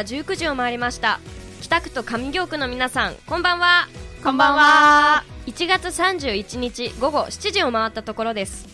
[0.00, 1.20] 刻は19時を回りました。
[1.60, 3.88] 北区と上京区の皆さんこんばんは。
[4.22, 5.24] こんばんは。
[5.46, 8.66] 1月31日午後7時を回ったところです。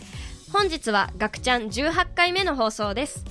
[0.53, 3.25] 本日は「ガクちゃん」18回目の放送です。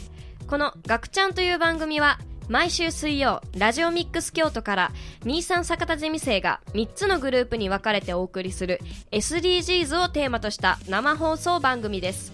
[0.48, 2.20] この「ガクちゃん」という番組は
[2.50, 4.91] 毎週水曜ラジオミックス京都から
[5.23, 8.81] 23坂田ゼミ生が3つのグループに分かれてお送りする
[9.12, 12.34] SDGs をテーマとした生放送番組です。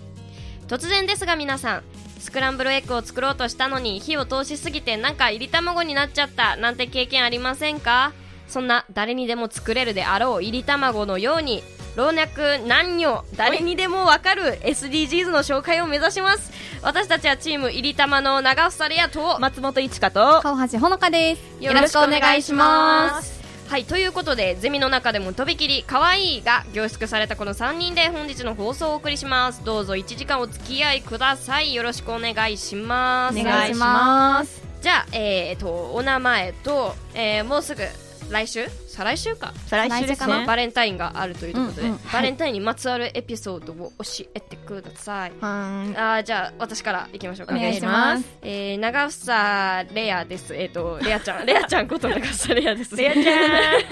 [0.68, 1.84] 突然ですが皆さん
[2.22, 8.14] スクランブルエッグを作ろうとしたのに火を通しすぎてなんか入り卵になっちゃったなんて経験ありませんか？
[8.48, 11.64] そんな誰にでも作れるであろう入り卵のように
[11.96, 16.52] 老若男女誰にでもわかる SDGs の紹介を目指します。
[16.84, 21.64] 私たちはチーム入り玉の長房レアと松本一花と川橋ほのかです。
[21.64, 23.41] よろしくお願いします
[23.72, 29.64] はいということでゼミの中でもとびきり可愛いが凝縮されたこの3人で本日の放送をお送りします。
[29.64, 31.74] どうぞ1時間お付き合いください。
[31.74, 33.40] よろしくお願いします。
[33.40, 34.62] お願いします。
[34.82, 37.84] じゃあえー、とお名前と、えー、もうすぐ
[38.32, 38.68] 来週？
[38.88, 39.54] 再来週か。
[39.68, 42.00] 再来週かねバレンタインがあるということで、うんうん。
[42.12, 47.56] バレンタインにまつわるエピソードを教えてください、はあーじゃあ私からいきましょうか。
[47.56, 48.26] お願いします。
[48.42, 50.56] えー、長房レアです。
[50.56, 51.46] えっ、とレアちゃん。
[51.48, 52.96] レアちゃんこと長房レアです。
[52.96, 53.26] レアちゃん。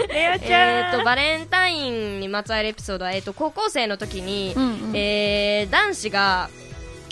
[0.07, 0.93] レアちえゃん。
[0.95, 4.95] ー、とバレンタインにまつわるエピソードは、えー、と高校生の時に、うんうん。
[4.95, 6.49] えー男子が、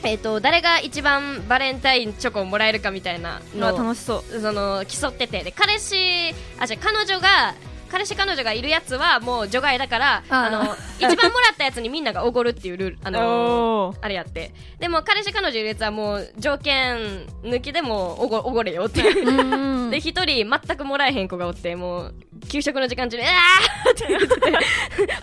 [0.03, 4.39] えー、と誰が一番バレンタインチョコをもらえるかみたいなののを楽しそう。
[4.41, 5.43] その競ってて。
[5.43, 7.55] で彼氏あじゃあ彼女が
[7.89, 13.97] 彼氏彼女がいるやつはもう除外だからあの一番もらったやつにみんながおごるっていうルール あのおー。
[14.01, 14.53] あれやって。
[14.79, 19.01] でも彼氏彼女いるやつはもう条件抜きでもおごおごれよって
[19.89, 22.15] で一人全くもらえへん子がおってもう
[22.49, 24.57] 給食の時間中に「あー!」 って言ってて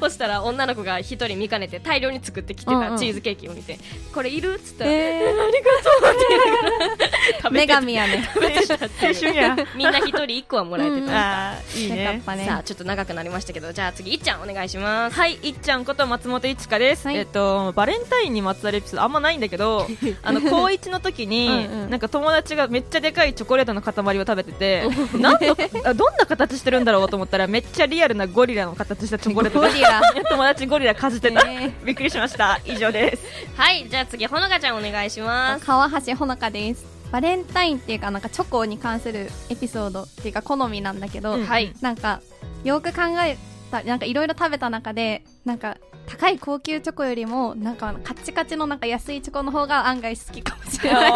[0.01, 3.79] そしたら女の子が一人見かねて大量に作ってきてたチーズケーキを見て
[4.15, 5.71] 「これいる?」っつったら「えありが？
[5.83, 7.11] とう」って
[7.43, 8.29] 食ー、女神やね。
[9.75, 11.07] みんな一人一個はもらえてうん。
[11.07, 12.23] た、あーいいね。
[12.47, 15.17] さあちょっと長くなりましたけどじゃあ次いっちゃんお願いします。
[15.17, 17.17] はい、いっちゃんこと松本一花です、はい。
[17.17, 19.87] えっと、バレンタインにまつわるエピソードあんまないんだけど
[20.23, 21.91] あの高一の時にうんうん。
[21.91, 24.85] なんか友達がめっちゃでかいチョコレートの塊を食べてて
[25.19, 30.01] なんとあどんな形してるんだろうと思ったらめっちゃリアルなゴリラの形したチョコレートゴリラ。
[30.29, 31.75] 友達ゴリラかじってた、ね。
[31.85, 32.61] びっくりしました。
[32.65, 33.23] 以上です。
[33.57, 35.67] はいじゃあ次ほのかちゃんお願いします。
[35.67, 36.85] 川橋ほのかです。
[37.11, 41.47] バレンタインっていうかなんかチョコに関するエピソードっていうか好みなんだけど、うん。
[41.47, 41.73] はい。
[41.81, 42.21] なんか
[42.65, 43.37] よく考え
[43.71, 45.77] たなんかいろいろ食べた中でなんか
[46.07, 51.09] 高い高級チョコよりもなんかカッチカチのなんか安いチョコの方が案外好きかもしれな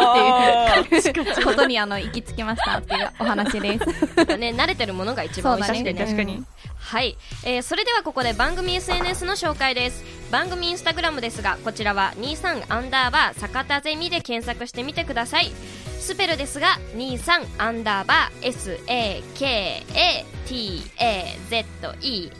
[0.75, 3.85] いっていうことにあの行き着きましたっていうお話です。
[4.37, 6.47] ね慣れてるものが一番美味しくてね確かにうん
[6.79, 10.03] はい、えーそれではここで番組 SNS の紹介です。
[10.31, 15.51] 番組インスタグラムですがこちらは23アンダーバー坂田ゼミで検索してみてください。
[15.99, 18.79] スペルですが23アンダーバー
[20.47, 22.31] SAKATAZEMI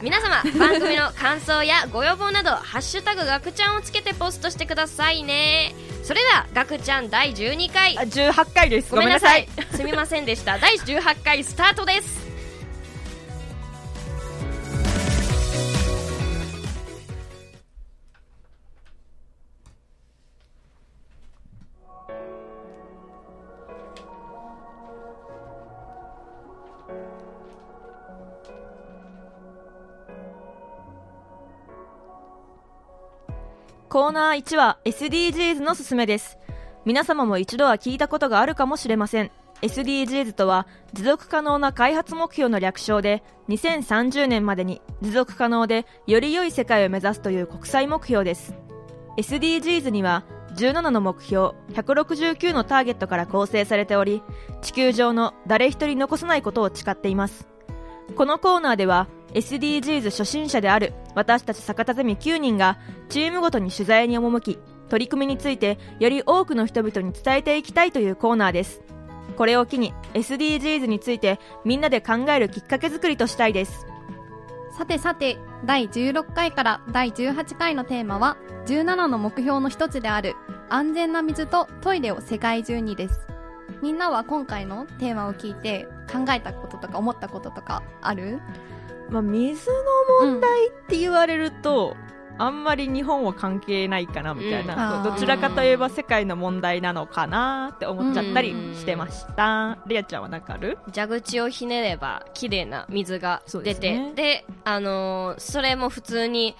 [0.00, 5.74] 皆様番組の感想やご要望など「ハッシュタグガクちゃん」をつけてポストしてくださいね。
[6.02, 7.94] それではガクちゃん第12回。
[7.94, 8.90] ーあ18回です。
[8.90, 9.46] ごめんなさい。
[9.74, 10.58] すみませんでした。
[10.58, 12.29] 第18回スタートです
[34.20, 36.36] ナー1は SDGs のすすめです。
[36.84, 39.30] 皆様も一度は聞いたことがあるかもしれません。
[39.62, 48.54] SDGs とは持続可能な開発目標の略称で2030年までに持続可能でより良い世界を目指すという国際目標です。
[49.16, 50.24] SDGs には
[50.54, 54.22] 17の目標、169のターゲットから構成されており、
[54.60, 57.48] 地球上の誰一人残さないことを誓っています。
[58.16, 62.78] このコーナーでは SDGs 初心者である私たち坂田ゼミ9人が
[63.08, 68.82] チームごとに取材に赴き取り組みについてより多くの人々に伝えていきたいというコーナーです。
[69.36, 73.86] これを機に SDGs についてみんなで考えるきっかけ作りとしたいです。
[74.76, 80.36] さてさて、第16回から第18回のテーマは、17の目標の一つである、
[80.68, 83.26] 安全な水とトイレを世界中にです。
[83.82, 88.40] みんなは今回のテーマを聞いて考えたこととか思ったこととかある？
[89.10, 89.70] まあ、水
[90.20, 91.96] の問題って言われると、
[92.38, 95.02] あんまり日本は関係ないかなみたいな、うん。
[95.04, 100.78] どちらかといえば世界の問題なのかなって思っちゃったりしてました、レアちゃんは何かある？
[100.94, 104.12] 蛇口をひねれば綺麗な水が出てですね。
[104.14, 106.56] で,、あのーそれも普通に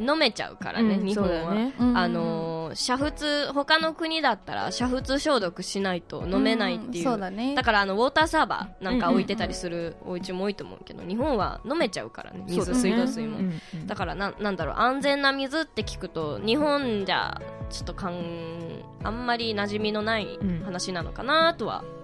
[0.00, 1.74] 飲めちゃうからね、うん日本は、ね。
[1.78, 1.96] うん。
[1.96, 7.54] あのー煮沸他の国だったら煮沸消毒しないと飲めないっていう,、んそうだね。
[7.54, 18.14] だからあのウォーターサーバーなんか置いてたりするお家も多いと思うけど日本は飲めちゃうからね水、水道水も、うんうんだからななんだろう安全な水って聞くと日本じゃちょっとかん
[19.02, 20.62] あんまり馴染みのないうん。
[20.64, 22.01] 話なのかなとは思あ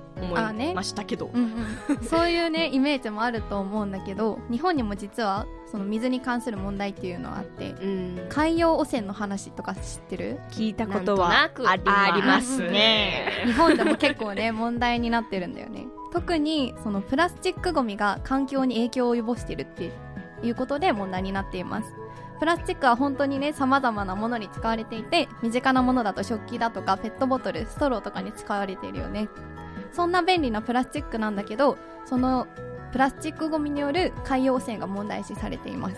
[0.53, 1.53] ねいましたけど、うん
[1.89, 8.27] うん、 そういうねイメージもあると思うんだけど日本にも実はその水に関する問題っていうのはあってうん。
[8.29, 10.41] 海洋汚染の話とか知ってる？
[10.51, 13.45] 聞いたことはありますね。
[13.47, 15.87] 日本でも結構ね問題になってるんだよね。
[16.13, 19.93] 特にそのプラスチックごみが環境に影響を及ぼしているって
[20.43, 21.95] いうことで問題になっています。
[22.39, 29.29] プラスチックは本当にね様々なものに使われていて身近なものだと食器だとかペットボトルストローとかに使われているよね
[29.93, 32.47] そんな便利なプラスチックなんだけどその
[32.91, 35.97] プラスチックごみによる海洋汚染が問題視されています。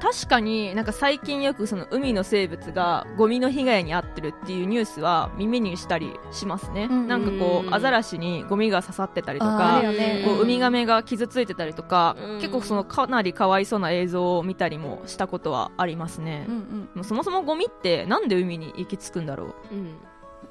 [0.00, 10.22] 確かになんか最近よくその海の生物がゴミの被害に遭ってるっていうニュースは耳にしたりしますね、うんなんかこううんアザラシにゴミが刺さってたりとあかね。
[10.24, 12.40] こうウミガメが傷ついてたりとか、うん。
[12.40, 16.46] 結構そのかなりかわいそうな映像を見たりもしたことはありますね。
[16.48, 16.88] う、んうん。
[16.94, 19.74] もうそもそもゴミってなんで海に行き着くんだろう？
[19.74, 19.94] うん。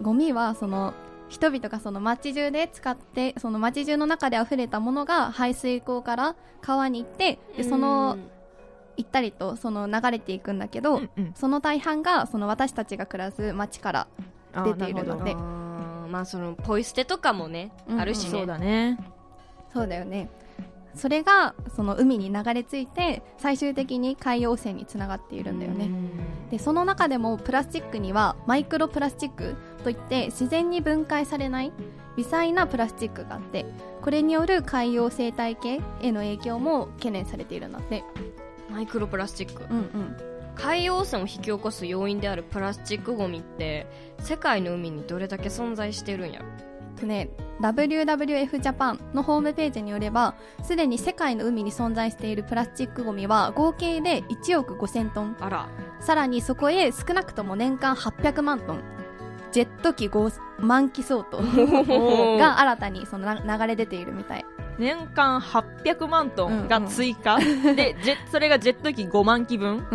[0.02, 0.94] ゴミはその
[1.34, 8.18] 人々がその街中で使ってその街中の中で溢れたものが排水溝から川に行ってでその
[8.98, 11.34] 行ったりとその流れていくんだけど、うんうん。
[11.36, 14.08] その大半がその私たちが暮らす街から
[14.64, 18.00] 出ているのなでまあそのポイ捨てとかもね、うん。
[18.00, 18.30] あるしね。
[18.30, 19.00] そうだね。
[19.74, 20.30] そうだよね
[20.96, 25.90] それがその海に流れ着いて最終的に海洋汚染につながっているんだよね。
[26.52, 31.72] でその中でもプラスチックにはマイクロプラスチックといって自然に分解されない
[32.16, 33.66] 微細なプラスチックがあって
[34.02, 38.04] これによる海洋生態系への影響も懸念されているんだって。
[38.70, 39.64] マイクロプラスチック。
[39.70, 40.18] うんうん。
[40.56, 43.88] 海洋汚染を引き起こす要因であるプラスチックゴミって
[44.20, 46.46] 世界の海にどれだけ存在してるんやろ
[47.04, 47.30] とね
[47.62, 55.38] WWF ジャパンのホームページによればすでに世界の海に存在しているプラスチックゴミは合計で1億5000トン。
[55.40, 55.70] あら。
[56.00, 58.82] さらにそこへ少なくとも年間800万トン。
[59.52, 61.38] ジェット機5万機相当。
[62.38, 64.46] が新たにそのな流れ出ているみたい。
[64.80, 69.86] 年間800万トンが追加、で ジェそれがジェット機5万機分？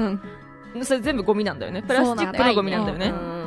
[0.74, 0.84] うん。
[0.84, 1.82] それ全部ゴミなんだよね。
[1.82, 3.08] プラスチックのゴミなんだよね。
[3.08, 3.37] うん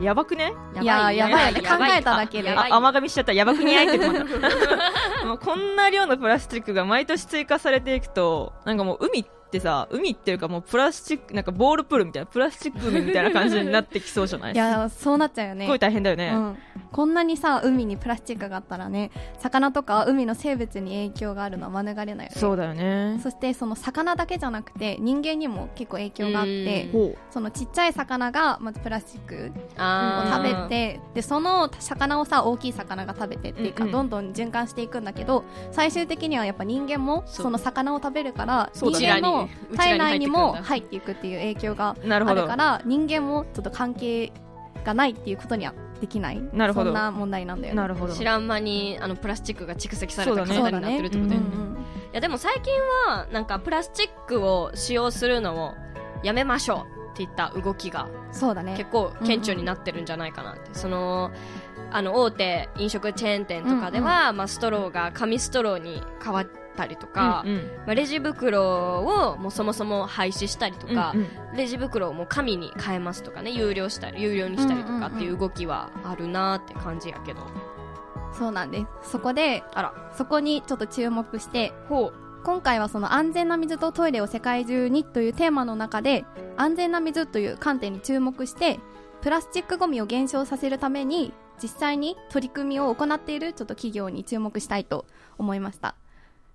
[0.00, 0.52] やばくね？
[0.80, 1.62] いやーやばいよね。
[1.62, 2.50] やば考えただけで。
[2.56, 3.32] 甘噛みしちゃった。
[3.32, 4.14] やばくにあいっても。
[5.34, 14.52] うこんな量のプラスチックが毎年追加されていくとなんかもう海ってさ海っていうかもうプラスチックなんかボールプールみたいなプラスチック海みたいな感じになってきそうじゃない？
[14.52, 15.64] いやーそうなっちゃうよね。
[15.64, 16.58] すごい大変だよね、うん、
[16.92, 23.18] こんなにさ海にプラスチックがあったらね魚とか海の生物に影響があるのは免れないよねそうだよね。
[23.22, 26.90] そしてその魚だけじゃなくて人間にも結構影響があって
[27.30, 33.92] そのちっちゃい魚がまずプラスチックを食べてでその魚をさ大きい魚が食べてっていうか、うんうん。
[33.92, 39.39] どんどん循環していくんだけど最終的にはやっぱ人間もその魚を食べるから人間の
[39.76, 42.40] 体内にも入入っていくっていう影響がうなるほど。
[42.40, 44.32] あるから人間もちょっと関係
[44.84, 46.40] がないっていうことにはできない。
[46.52, 46.86] なるほど。
[46.86, 47.76] そんな問題なんだよね。
[47.80, 48.14] なるほど。
[48.14, 51.46] 知らん間にあのプラスチックが蓄積された体になってるってことだよね。
[51.52, 51.70] うんうん
[52.10, 52.74] いやでも最近
[53.06, 55.74] はなんかプラスチックを使用するのを
[56.24, 58.74] やめましょうっていった動きがそうだね。
[58.76, 61.30] 結構顕著になってるんじゃないかなって、その
[61.92, 67.58] あの大手飲食チェーン店とかでは、まあ、ストローが紙ストローに変わったりとか、うんうん。
[67.58, 71.24] まあ、レジ袋をもうそもそも廃止したりとか、うんう
[71.54, 71.56] ん。
[71.56, 77.40] レジ袋をもう紙に変えますとかね有料したり有料にしたりとかっていう動きはあるなって感じやけど、
[78.38, 79.12] そうなんです。
[79.12, 79.94] そこであら。
[80.16, 82.12] そこにちょっと注目してほ
[82.42, 86.24] 今回はその安全な水とトイレを世界中にというテーマの中で
[86.56, 88.80] 安全な水という観点に注目して
[89.20, 95.04] プラスチックごみを減少させるために実際に取り組みを行っているちょっと企業に注目したいと
[95.36, 95.94] 思いました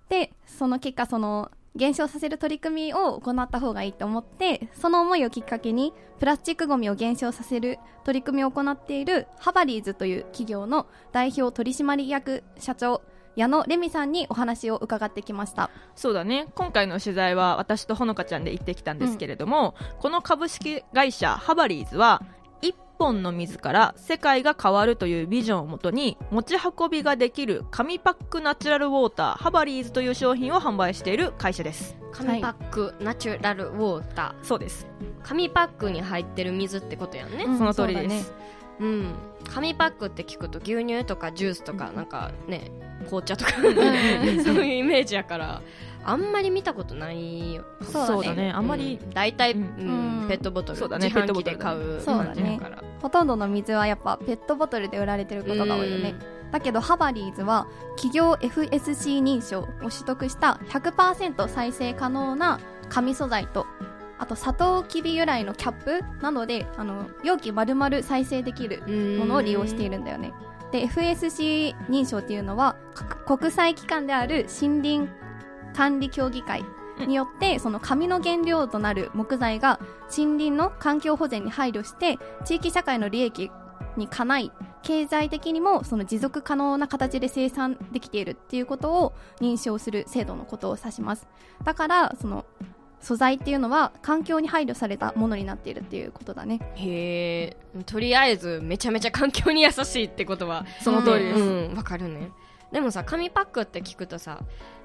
[0.10, 13.02] でその結果その減少させる取り組みを行った方がいいと思ってその思いをきっかけにプラスチックごみを減少させる取り組みを行っているハバリーズという企業の代表取締役社長
[13.36, 15.70] 矢野レミさんにお話を伺ってきました。
[15.96, 16.48] そうだね。
[16.56, 22.22] 今回の取材は私とほのかちゃんで行ってきたんですけれども、この株式会社ハバリーズは
[22.66, 31.96] 一本の水から世界が変わるというビジョンをもとに持ち運びができる紙パックナチュラルウォーターハバリーズという商品を販売している会社です。
[32.12, 34.88] 紙パック、ナチュラルウォータそうです。
[35.02, 37.44] ー紙パックに入ってる水ってことやんね。
[37.44, 38.34] うんその通りです、
[38.80, 39.14] うん。
[39.54, 42.72] 紙パックって聞くと牛乳とかジュースとかなんかね
[43.06, 43.52] 紅茶とか。
[43.60, 43.64] ん。
[44.44, 45.62] そういうイメージやから
[46.06, 47.66] あんまり見たことないよ。
[47.82, 48.52] そうだね。
[48.52, 49.60] あんまり、うん大体、うん。
[49.62, 51.08] うんペットボトルそうだね。
[51.08, 52.36] 自販機で買うそうだね。
[52.36, 52.84] 感じやから。
[53.02, 56.16] ほとんどの水はやっぱペットボトルで売られてることが多いよね。
[56.52, 62.60] だけどハバリーズは企業 FSC 認証を取得した100%再生可能な
[62.90, 63.66] 紙素材と
[64.18, 70.34] あとサトウキビ由来のキャップなのであの容器丸々再生できるうんものを利用しているんだよね。
[70.72, 73.04] で FSC 認証っていうのはか
[73.38, 75.12] 国際機関である森林
[75.76, 76.64] 管理協議会
[77.06, 79.80] によってその紙の原料となる木材が
[80.16, 83.52] 森林の環境保全に配慮して地域社会の利益
[83.98, 84.52] にかない
[84.82, 91.28] 経済的にもその持続可能な形で生産できているっていうことを認証する制度のことを指します。
[91.64, 92.46] だからその
[93.02, 96.60] 素材っていうのは環境に配慮されたものになっているっていうことだね。
[96.76, 97.84] へえ。
[97.86, 102.32] とりあえずめちゃめちゃ環境に優しいってことはその通りです、うんわかるね。
[102.72, 104.40] でもさ紙パックって聞くとさ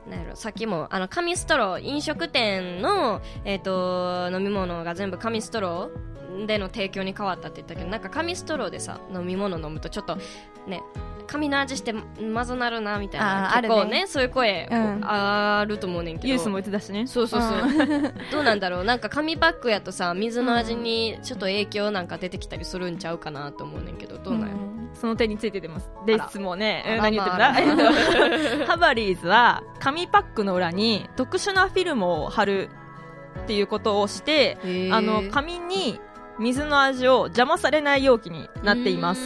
[0.08, 10.16] なんやろさっきもあの紙ストロー飲食店の、えー、と飲み物が全部紙ストローでの提供に変わったって言ったけどなんか紙ストローでさ飲み物飲むとちょっと
[10.66, 10.80] ね
[11.30, 15.00] 紙の味してまずなるなみたいな結構ねねそういう声、うん。
[15.02, 16.28] あると思うねんけど。
[16.28, 17.06] ユースも言ってたしね。
[17.06, 17.60] そうそうそう、
[18.32, 18.84] どうなんだろう。
[18.84, 24.60] なんか紙パックやとさ水の味にちょっと影響なんか出てきたりするんちゃうかなと思うねんけどどうなんやろ、
[24.94, 25.90] その点について出ます。
[26.04, 27.60] ですもんね何言ってん あだら。
[27.60, 27.76] えっ
[28.58, 32.68] とハバリーズは紙パックの裏に特殊なフィルムを貼る
[33.42, 34.56] っていうことをして
[34.92, 36.00] あの紙に
[36.38, 39.20] 水の味を邪魔されない容器になっています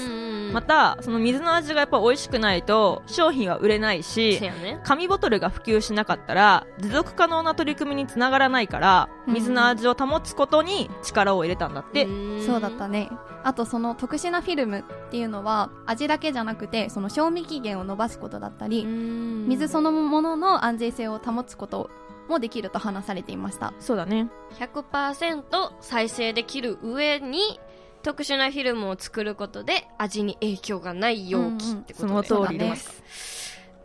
[0.55, 4.81] またその水の味がやっぱ美味しくないと商品は売れないしね。
[4.85, 9.35] 紙ボトルが普及しなかったら持続可能な取り組みにつながらないからうん。
[9.35, 12.07] 水の味を保つことに力を入れたんだって、
[12.47, 13.11] そうだったね。
[13.43, 21.91] あとその特殊なフィルムっていうのは味だけじゃなくてその賞味期限を伸ばすことだったり水そのものの安全性を保つこと
[22.29, 23.75] もできると話されていました。
[23.81, 24.31] そうだね。
[24.59, 27.61] 100%再生できる上に
[28.05, 33.03] 特殊なフィルムを作ることで味に影響がない容器ってことで、その通りそうだねです、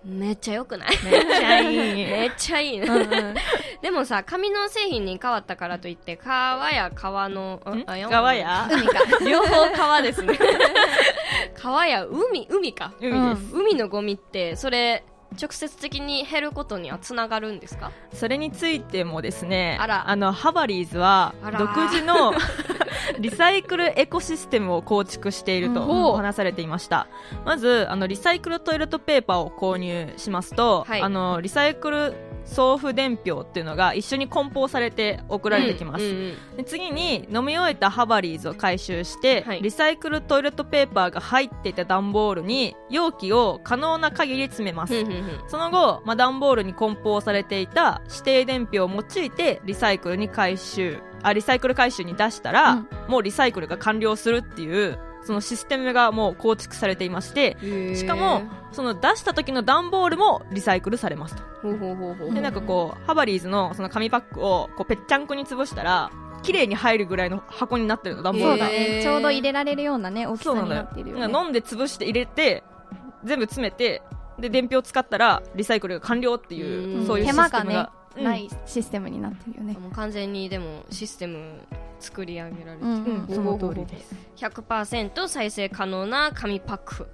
[0.05, 0.89] めっちゃ良くない？
[1.03, 1.77] めっちゃいい。
[2.05, 3.35] めっちゃいいね、うんうん。
[3.81, 8.67] でもさ紙の製品に変わったからといって川や川のんあや川や？
[8.69, 8.99] 海か。
[9.25, 10.37] 両方川ですね。
[11.55, 12.47] 川や海？
[12.49, 12.93] 海か。
[12.99, 17.91] 海です、海のゴミってそれ直接的に減ることにはつながるんですか？
[18.13, 20.15] それについてもですねあら。
[20.15, 22.33] のハバリーズは独自の
[23.19, 27.07] リサイクルエコシステムを構築していると話されていました、
[27.45, 31.01] まずあのリサイクルトイレットペーパーを購入しますと、はい。
[31.01, 32.13] あのリサイクル
[32.49, 57.55] 送付伝票っていうのが一緒に梱包されて送られてきます、うんうんで次に飲み終えたハバリーズを回収して、はいリサイクルトイレットペーパーが入っていた段ボールに容器を可能な限り詰めます、うんうんうんその後、まあ、段ボールに梱包されていた指定伝票を用いてリサイクルに回収あリサイクル回収に出したら、うんもうリサイクルが完了するっていうそのシステムがもう構築されていまして
[57.95, 62.33] しかもその出した時の段ボールもリサイクルされますと。
[62.33, 66.09] でなんかこうハバリーズのその紙パックをこうぺっちゃんこに潰したら
[66.41, 68.65] 綺麗に入るぐらいの箱になってるの段ボールが。
[68.65, 68.95] そうだへー。
[68.97, 71.31] ねちょうど入れられるようなね大きさになっているよね。
[71.31, 72.63] 飲んで潰して入れて
[73.23, 74.01] 全部詰めて
[74.39, 77.05] で伝票使ったらリサイクルが完了っていううん。
[77.05, 79.73] そういうシ手間がねステムが、うんないシステムになってるよね。
[79.73, 81.61] もう完全にでもシステム
[81.99, 83.35] 作り上げられてる、うんうん。
[83.35, 84.15] その通りです。
[84.37, 87.07] 100%再生可能な紙パック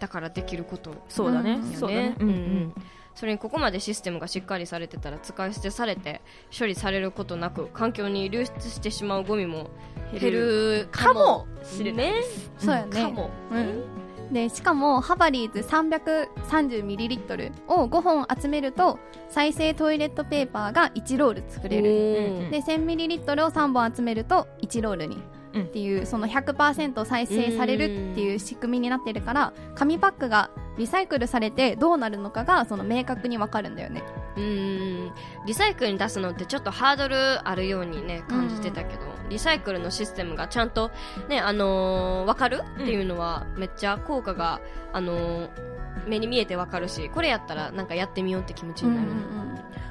[0.00, 1.72] だからできることそうだね、うん。
[1.72, 2.74] そうだね、うんうん。
[3.14, 6.20] それにここまでシステムがしっかりされてたら使い捨てされて
[6.56, 9.70] 処理されることなく環境に流出してしまうゴミも
[10.12, 12.12] 減るかもしれない。
[12.12, 12.14] ね
[12.58, 13.02] そうやね。
[13.02, 21.90] かも、うんでしかもハバリーズ 330ml を5本集めると再生トイレットペーパーが1ロール作れる。
[21.90, 34.02] うんで 1000ml を3本集めると1ロールに、うんっていうその100%再生されるっていう仕組みになってるから紙パックがリサイクルされてどうなるのかがその明確にわかるんだよね。
[34.36, 35.12] うん
[35.46, 37.16] リサイクルに出すのってちょっとハードル
[37.48, 40.90] あるようにね感じてたけど、リサイクルのシステムがちゃんと
[41.28, 44.60] ねあのー、分かるっていうのはめっちゃ効果が
[44.92, 45.73] あのー
[46.06, 49.08] 目に見えてわかるしこれやったらなんかやってみようって気持ちになる、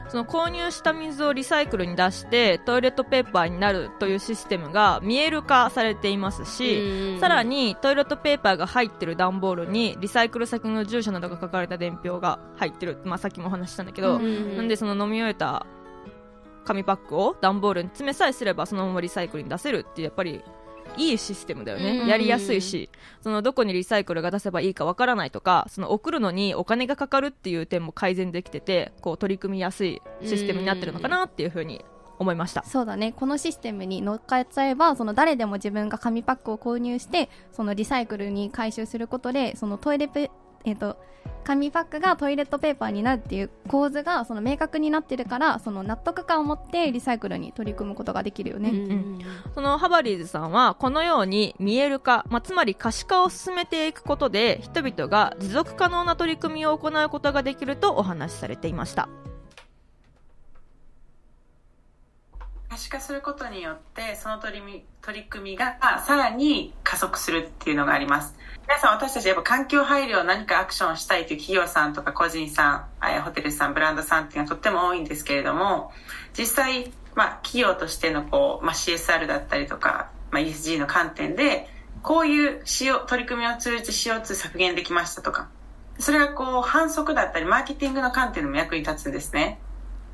[0.09, 15.65] その購入した水をリサイクルに出してトイレットペーパーになるというシステムが見える化されていますし、さらにトイレットペーパーが入ってる段ボールにリサイクル先の住所などが書かれた伝票が入ってる、まあ、さっきもお話ししたんだけど、なんでその飲み終えた
[16.65, 20.41] 紙パックを段ボールに詰めさえすればそのままリサイクルに出せるっていうやっぱり
[20.97, 22.89] いいシステムだよね、やりやすいし。
[23.21, 31.83] そのどこにリサイクルが出せばいいかわからないとかその送るのにお金がかかるっていう点も改善できててこう取り組みやすいシステムになってるのかなっていうふうに
[32.19, 32.63] 思いました。
[32.63, 33.11] そうだね。
[33.11, 40.29] このシステムに乗っかっちゃえばその誰でも自分が紙パックを購入してそのリサイクルに回収することでそのトイレペ
[40.65, 40.97] えっ、と
[41.43, 49.19] 紙パックがトイレットペーパーになるっていう構図がその明確になってるからその納得感を持ってリサイクルに取り組むことができるよね、うんうん、
[49.53, 59.09] そのハバリーズさんはこのように見える化、まあ、つまり可視化を進めていくことで人々が持続可能な取り組みを行うことができるとお話しされていました
[62.73, 65.77] 可視化することによってその取り取り組みが
[66.07, 68.35] さらに加速するっていうのがあります。
[68.67, 75.91] 皆さん私たちやっぱ環境配慮を何かアクションしたいという企業さんとか個人さんホテルさんブランドさんっていうのはとっても多いんですけれども
[76.35, 81.67] 実際、まあ、企業としてのこう、まあ、CSR だったりとか、まあ、ESG の観点で
[82.01, 82.63] こういう
[83.07, 85.47] 取り組みを通じて CO2 削減できましたとか。
[85.99, 89.59] それがこう反則だったりマーケティングの観点でも役に立つんですね。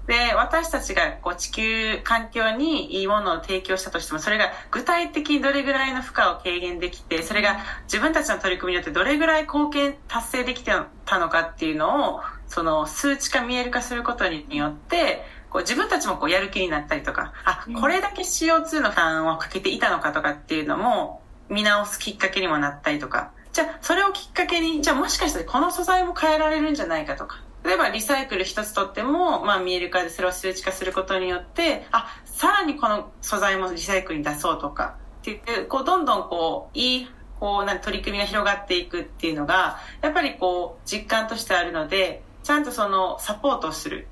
[0.09, 10.71] で、私たちがこう地球環境にいいものを提供したとしても、それが具体的にどれぐらいの負荷を軽減できて、それが自分たちの取り組みによってどれぐらい貢献達成できて
[11.05, 37.07] たのかっていうのを、その数値化見える化することによって、こう自分たちもこうやる気になったりとか、あ、これだけ CO2 の負担をかけていたのかとかっていうのも見直すきっかけにもなったりとか、じゃあそれをきっかけに、じゃあもしかしたらこの素材も変えられるんじゃないかとか、例えばリサイクル一つとっても、まあ、見える化でそれを数値化することによってあさらにこの素材もリサイクルに出そうとかっていうこうどんどんこういい
[37.39, 44.07] こうな取り組みが広がっていくっていうのがやっぱりこう実感としてあるのでちゃんとそのサポートをする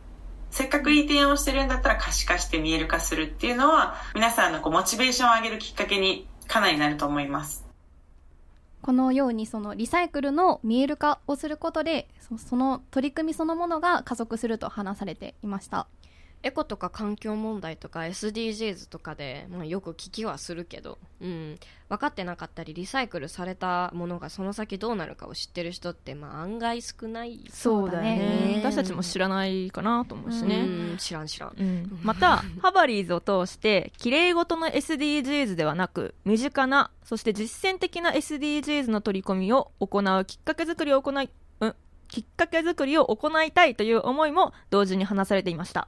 [0.50, 7.67] せっかくいい提案をしてるんだったら可視化して見える化するっていうのは皆さんのこうモチベーションを上げるきっかけにかなりなると思います。
[8.88, 15.88] このようにそのリサイクルの見える化をすることでその取り組みそのものが加速すると話されていました。
[16.44, 28.56] エコとか環境問題とか SDGs とかで、まあ、よく聞きはするけど、うん、分かってなかったりリサイクルされたものがその先どうなるかを知ってる人って、まあ、案外少ないそうだね。
[28.58, 41.30] 私たちも知らないかなと思うしね、うん、知らん知らん、うん、またハバリーズを通してきれいごとの SDGs ではなく身近なそして実践的な SDGs の取り組みを行うきっかけ作りを行い、
[41.62, 41.76] うん、
[42.08, 45.88] きっかけ作りを行いたいという思いも同時に話されていました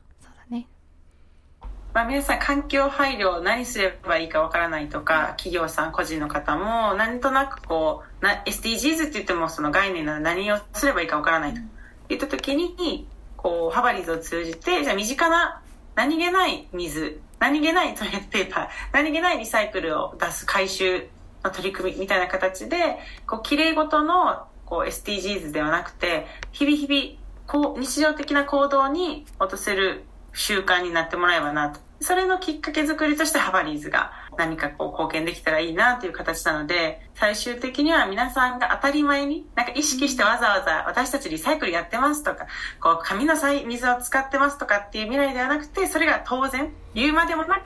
[1.93, 11.62] まあ、皆さん環境配慮何すればいいかわからないとか企業さん個人の方もなんとなくこうな SDGs って言ってもその概念なの何をすればいいかわからないと。
[12.10, 15.62] いった時にこうハバリーズを通じてじゃあ身近な
[15.95, 21.08] 何気ない水何気ないトイレットペーパー何気ないリサイクルを出す回収
[21.43, 22.97] の取り組みみたいな形で
[23.28, 31.80] こう綺麗ごとのこう SDGs ではなくて日々日々こう日常的な行動に落とせる習慣になってもらえばなと。
[32.02, 42.48] それのきっかけ作りとしてハバリーズが何かこう貢献できたらいいなという形なので、最終的には皆さんが当たり前に、なんか意識してわざわざ私たちリサイクルやってますとか、
[42.80, 47.63] こう紙の水を使ってますとかっていう未来ではなくて、それが当然、言うまでもなく、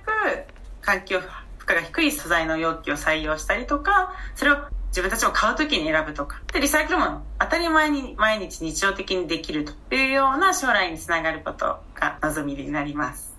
[0.81, 1.27] 環境負
[1.69, 4.57] 荷が低い素材の容器を採用したりとか、それを
[4.93, 6.39] 自分たちを買う時に選ぶとか。
[6.53, 13.33] で、リサイクルも当たり前に毎日日常的にできるというような将来につながることが望みになります。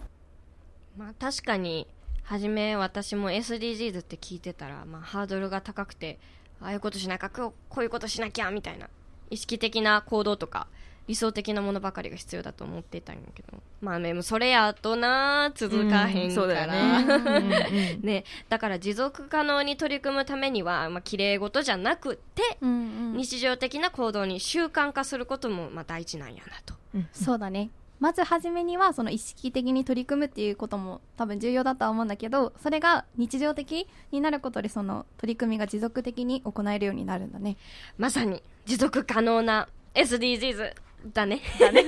[0.99, 1.87] まあ確かに、
[2.25, 6.19] 初め私も SDGs って聞いてたら、まあハードルが高くて、
[6.61, 8.88] ああいうことしなきゃ、こういうことしなきゃ、みたいな、
[9.31, 10.67] 意識的な行動とか、
[11.07, 13.62] 理想的なものばかりが必要だと思っていたんやけど。
[13.81, 17.99] まあでもそれやとな続かへんから、ね。
[18.03, 22.73] ね、だから持続可能に取り組むためには、まあ綺麗事じゃなくて、うんう
[23.12, 27.71] ん、日常的な行動に習慣化することもまあ大事なんやなと、うん、そうだね。
[28.01, 37.57] まず初めにはその意識的に取り組むっていうことも多分重要だとは思うんだけどそれが日常的になることでその取り組みが持続的に行えるようになるんだね。
[37.97, 40.75] まさに持続可能な SDGs
[41.12, 41.40] だね。
[41.61, 41.85] だね。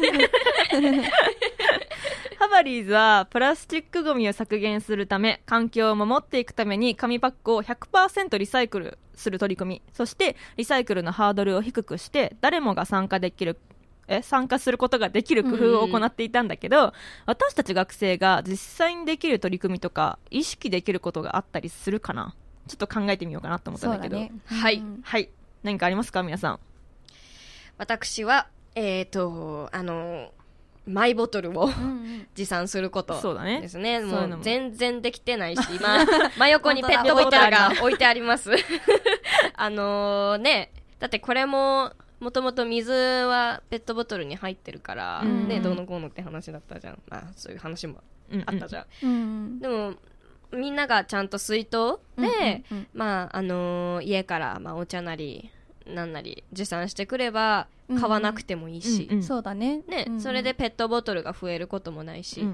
[2.39, 9.83] ハバリーズはプラスチックごみを削減するため環境を守っていくために紙パックを100%リサイクルする取り組み。
[9.93, 13.59] そしてリサイクルのハードルを低くして誰もが参加できる
[14.09, 16.93] え参加することができる工夫を行っていたんだけど、
[17.25, 22.35] 私たち学生が実際にできる取り組みとか意識できることがあったりするかな？
[22.69, 24.17] ちょっと考えてみようかなと思ったんだけど。
[24.17, 25.01] ねはいうん。
[25.03, 25.31] はい。
[25.65, 26.61] 何かありますか皆さん？
[27.79, 30.33] 私は、えっ、と、あの、
[30.87, 32.27] マイボトルをうんうん。
[32.35, 33.61] 持参することそうだね。
[33.61, 34.01] ですね。
[34.01, 34.29] そういうのも。
[34.37, 36.07] もう全然できてないし、 今、
[36.39, 38.53] 真横にペットボトルが置いてあります。
[39.55, 45.49] あのね、だってこれも、もともと水はペットボトルに入ってるから、うん。
[45.49, 47.03] ね、どうのこうのって話だったじゃん。
[47.09, 48.03] まあ、そういう話も
[48.47, 48.87] あったじゃん。
[49.03, 49.95] うんでも、
[50.53, 52.89] みんながちゃんと水筒で、うんうんうん。
[52.95, 55.51] まあ、あのー家から、まあ、お茶なり、
[55.87, 59.83] なんなり持参してくれば、買わなくてもいいし、そうだね。
[60.19, 62.45] それでペットボトルが増えることもないし、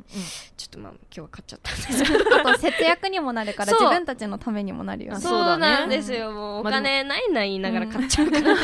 [0.57, 2.05] ちょっとまあ、今日は買っちゃったんです。
[2.05, 2.41] けど。
[2.41, 5.17] あと節約にもなるから自分たちのためにもなるよね。
[5.17, 8.57] あそうなんですよ、もうお金ないない言いながら買っちゃうから、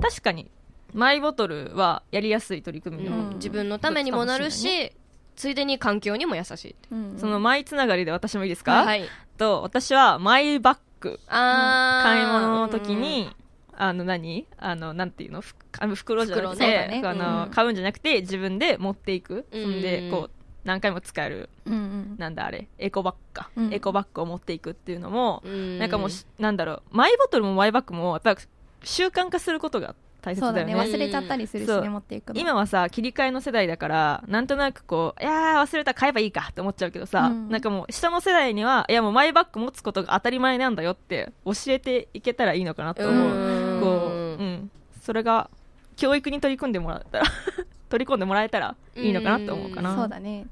[0.00, 0.50] 確かに
[0.94, 3.34] マイボトルはやりやすい取り組みの、うん。
[3.34, 4.92] 自分のためにもなるし
[5.36, 6.76] ついでに環境にも優しい。
[6.90, 6.96] う。
[6.96, 7.18] ん。
[7.18, 9.04] そのマイつながりで私もいいですか、はい。
[9.36, 11.20] と私はマイバッグ。
[11.28, 13.30] 買い物の時、に、
[13.80, 14.44] あの何？
[14.58, 15.40] あのなんていうの？
[15.40, 17.02] ふあの袋じゃなく袋て、ね。
[17.04, 17.50] あのうん。
[17.50, 19.80] 買うんじゃなくて自分で持っていく、うんそん。
[19.80, 20.30] でこう
[20.64, 21.48] 何回も使える。
[21.64, 22.16] うんうん。
[22.18, 22.66] なんだあれ？
[22.78, 23.72] エコバッグか、うん。
[23.72, 25.78] エコバッグを持っていくっていうのも、うん。
[25.78, 26.82] なんかもうしなんだろう。
[26.90, 28.40] マイボトルもマイバッグもやっぱり
[28.82, 29.94] 習慣化することが
[30.28, 30.74] 大切そうだだよね。
[30.74, 32.40] ね忘れちゃったりするしね持っていくの。
[32.40, 43.80] 今はさ切り替えの世代だからなんとなくこういやー忘れた買えばいいかって思っちゃうけどさ、うんなんかもう下の世代にはいやもうマイバッグ持つことが当たり前なんだよって教えていけたらいいのかなと思う、うん。
[43.80, 45.50] こう、うん、それが
[45.96, 47.24] 教育に取り組んでもらったら
[47.88, 50.46] 取り込んでもらえたらいいのかなって思うかな、そうだね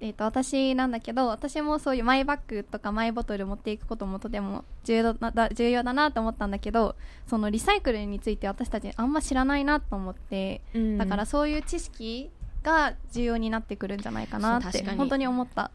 [0.00, 6.94] えー、と私なんだけど私もそういうマイバッグとかマイボトル持っていくこともとても重要だだ重要だなと思ったんだけど
[7.26, 10.98] そのリサイクルについて私たちあんま知らないなと思ってうん。
[10.98, 12.30] だからそういう知識
[12.62, 15.70] が重要になってくるんじゃないかなって本当に思った。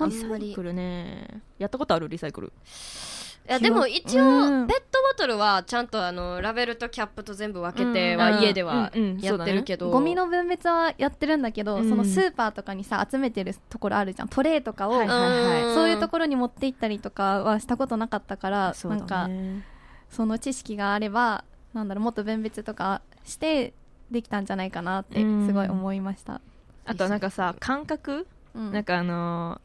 [0.00, 1.42] リサイクルね。
[1.58, 2.08] やったことある？
[2.08, 2.52] リサイクル
[3.48, 4.66] いやでも一応、うん。
[4.68, 8.42] ペットボトルはちゃんとあのラベルとキャップと全部分けてはうん。
[8.42, 9.18] 家ではうんうん。
[9.18, 11.88] やってるけど、ゴミの分別はやってるんだけど、うん。
[11.88, 14.28] そのスーパーとかにさ集めてるところあるじゃん。
[14.28, 19.64] トレーとかを、はいはいんそういうところに持って行ったりとかはしたことなかったから、そうだなんかね
[20.08, 23.72] その知識があればなんだろうもっと分別とかして
[24.10, 25.46] できたんじゃないかなってうん。
[25.46, 26.40] すごい思いました、
[26.84, 28.28] あとなんかさ感覚？
[28.54, 28.72] うん。
[28.72, 29.60] なんかあの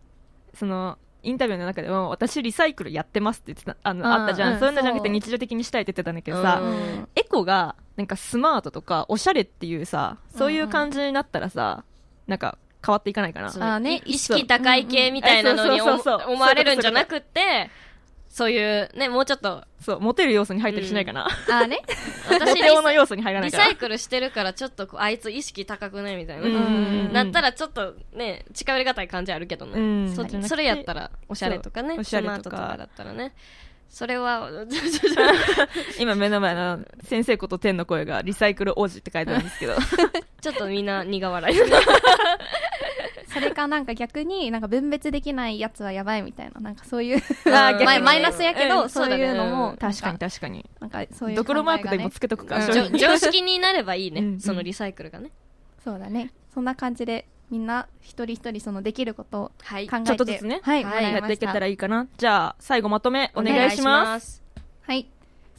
[0.53, 4.59] ーそのインタビューの中でも私リサイクルやってますって言ってたあのうんあったじゃん、うん。
[4.59, 7.07] そういうのじゃなくて日常的にしたいって言ってたんだけどさ、うん。
[7.15, 11.83] エコがなんかスマートとかおしゃれっていうさそういう感じになったらさ、
[12.27, 13.47] なんか変わっていかないかな。
[13.47, 14.01] あーね。
[14.05, 15.99] い意識高い系みたいなのに思
[16.39, 17.69] われるんじゃなくって
[18.38, 19.63] そういうねもうちょっと。
[19.82, 21.80] そうモテる要素に入ったりしないかな、あーね。
[22.30, 23.63] モ 私リテ男の要素に入らないから。
[23.63, 27.12] リサイクルしてるからちょっとこうあいつ意識高くないみたいな、うん。
[27.12, 30.15] なったらちょっとね近寄りがたい感じあるけどね、うん。
[30.15, 32.58] そじゃなくてそれやったらおしゃれとかねそうおしゃれスマーとか。
[32.58, 33.34] トとかだったらね。
[33.89, 34.52] それは
[35.97, 39.76] 今目の前の先生こと天の声がリサイクル王子って書いてあるんですけど。
[40.41, 41.58] ちょっとみんな苦笑い
[43.39, 47.71] それかなんか逆になんか分別できないやつはやばいみたいななんかそういう マ
[48.15, 50.65] イナスやけど、うんそういうのも、確かに確かに。
[50.80, 52.97] なんかそういうドクロマークでもつけとくか、うん。
[52.97, 54.28] 常識になればいいね、うん。
[54.28, 55.32] うんそのリサイクルがね。
[55.84, 56.32] そうだね。
[56.54, 59.88] そんな感じでみんな一人一人そのできることをはい。
[59.88, 60.60] 考えてちょっとずつね。
[60.63, 61.13] はい、はい。
[61.13, 62.08] やっていけたらいいかな。
[62.17, 64.43] じゃあ最後まとめお願いしおますす。
[64.82, 65.08] はい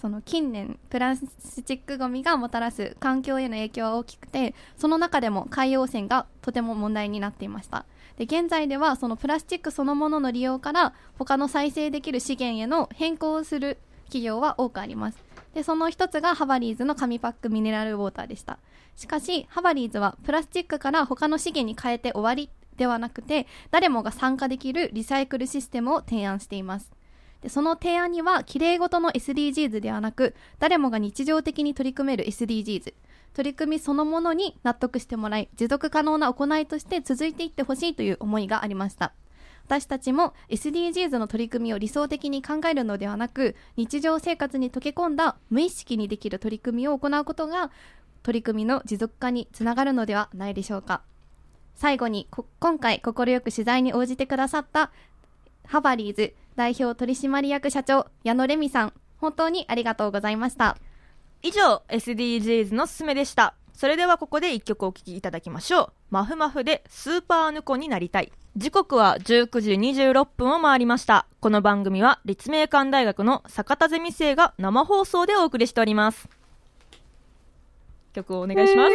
[0.00, 7.84] その近年プラスチックごみがもたらす環境への影響は大きくてその中でも海洋汚染がとても問題になっていました。
[8.16, 15.22] で現在ではそのプラスチックそのものの利用から他の再生できる資源への変更をする企業は多くあります。
[15.54, 18.58] でその一つがハバリーズの紙パックミネラルウォーターでした。
[18.96, 26.97] しかしハバリーズはプラスチックから他の資源に変えて終わりではなくて誰もが参加できるリサイクルシステムを提案しています。
[27.42, 32.94] でその提案にはきれいごとの SDGs ではなく誰もが日常的に取り組める SDGs
[33.34, 39.12] 取り組みそのものに納得してもらい持続可能な行いとして続いていってほしいという思いがありました。
[39.66, 47.70] 私たちも SDGs の取り組みを理想的に考えるのではなく日常生活に溶け込んだ無意識にできる取り組みを行うことが
[48.22, 51.02] 取り組みの持続化につながるのではないでしょうか。
[51.74, 54.90] 最後に今回快く取材に応じてくださった
[55.68, 58.92] ハバリーズ代表取締役社長矢野レミさん。
[59.18, 60.78] 本当にありがとうございました。
[61.42, 63.54] 以上 SDGs のすすめでした。
[63.74, 65.92] それではここで一曲お聴きいただきましょう。
[66.10, 68.32] マフマフでスーパーヌコになりたい。
[68.56, 71.26] 時刻は19時26分を回りました。
[71.40, 76.28] この番組は立命館大学の坂田ゼミ生が生放送でお送りしております。
[78.14, 78.94] 曲をお願いします。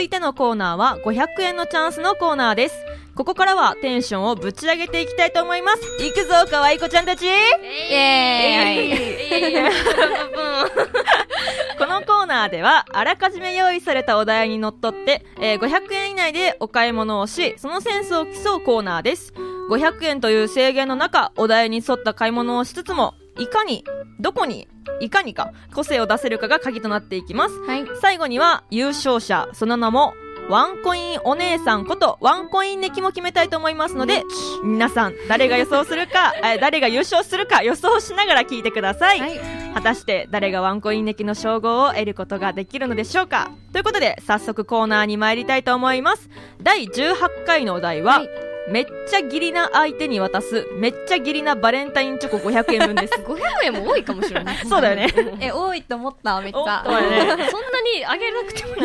[0.00, 2.74] 続いてのコーナーは500円のチャンスのコーナーです。
[3.14, 6.02] ここからはテンションをぶち上げていきたいと思います。
[6.02, 9.68] いくぞ、かわいこちゃんたちイエーイ
[11.78, 19.34] このコーナーでは、あらかじめ用意されたお題にのっとって、えー500円以内でお買い物をし、そのセンスを競うコーナーです。
[19.68, 23.84] 500円という制限の中、お題に沿った買い物をしつつも、いかに、
[24.18, 24.68] どこに、
[25.00, 27.58] いかにか、個性を出せるかが鍵となっていきます。
[27.60, 27.84] はい。
[28.00, 30.14] 最後には、優勝者、その名も、
[30.48, 34.24] ワンコインお姉さんこと、ワンコインネキも決めたいと思いますので、
[34.64, 39.20] 皆さん、誰が予想するか、 えー誰が優勝するか予想しながら聞いてください。
[39.20, 39.40] はい。
[39.74, 46.28] 果たして誰がワンコインネキの称号を得ることができるのでしょうかということで早速コーナーに参りたいと思います
[46.60, 53.14] 第18回のお題は、はいめっちゃ義理な相手に渡すめっちゃ義理なバレンタインチョコ500円分です。
[53.22, 54.56] 500円も多いかもしれない。
[54.66, 55.08] そうだよね。
[55.40, 56.84] え、多いって思った、めっちゃ。
[56.84, 58.82] ねそんなにあげなくてもいい。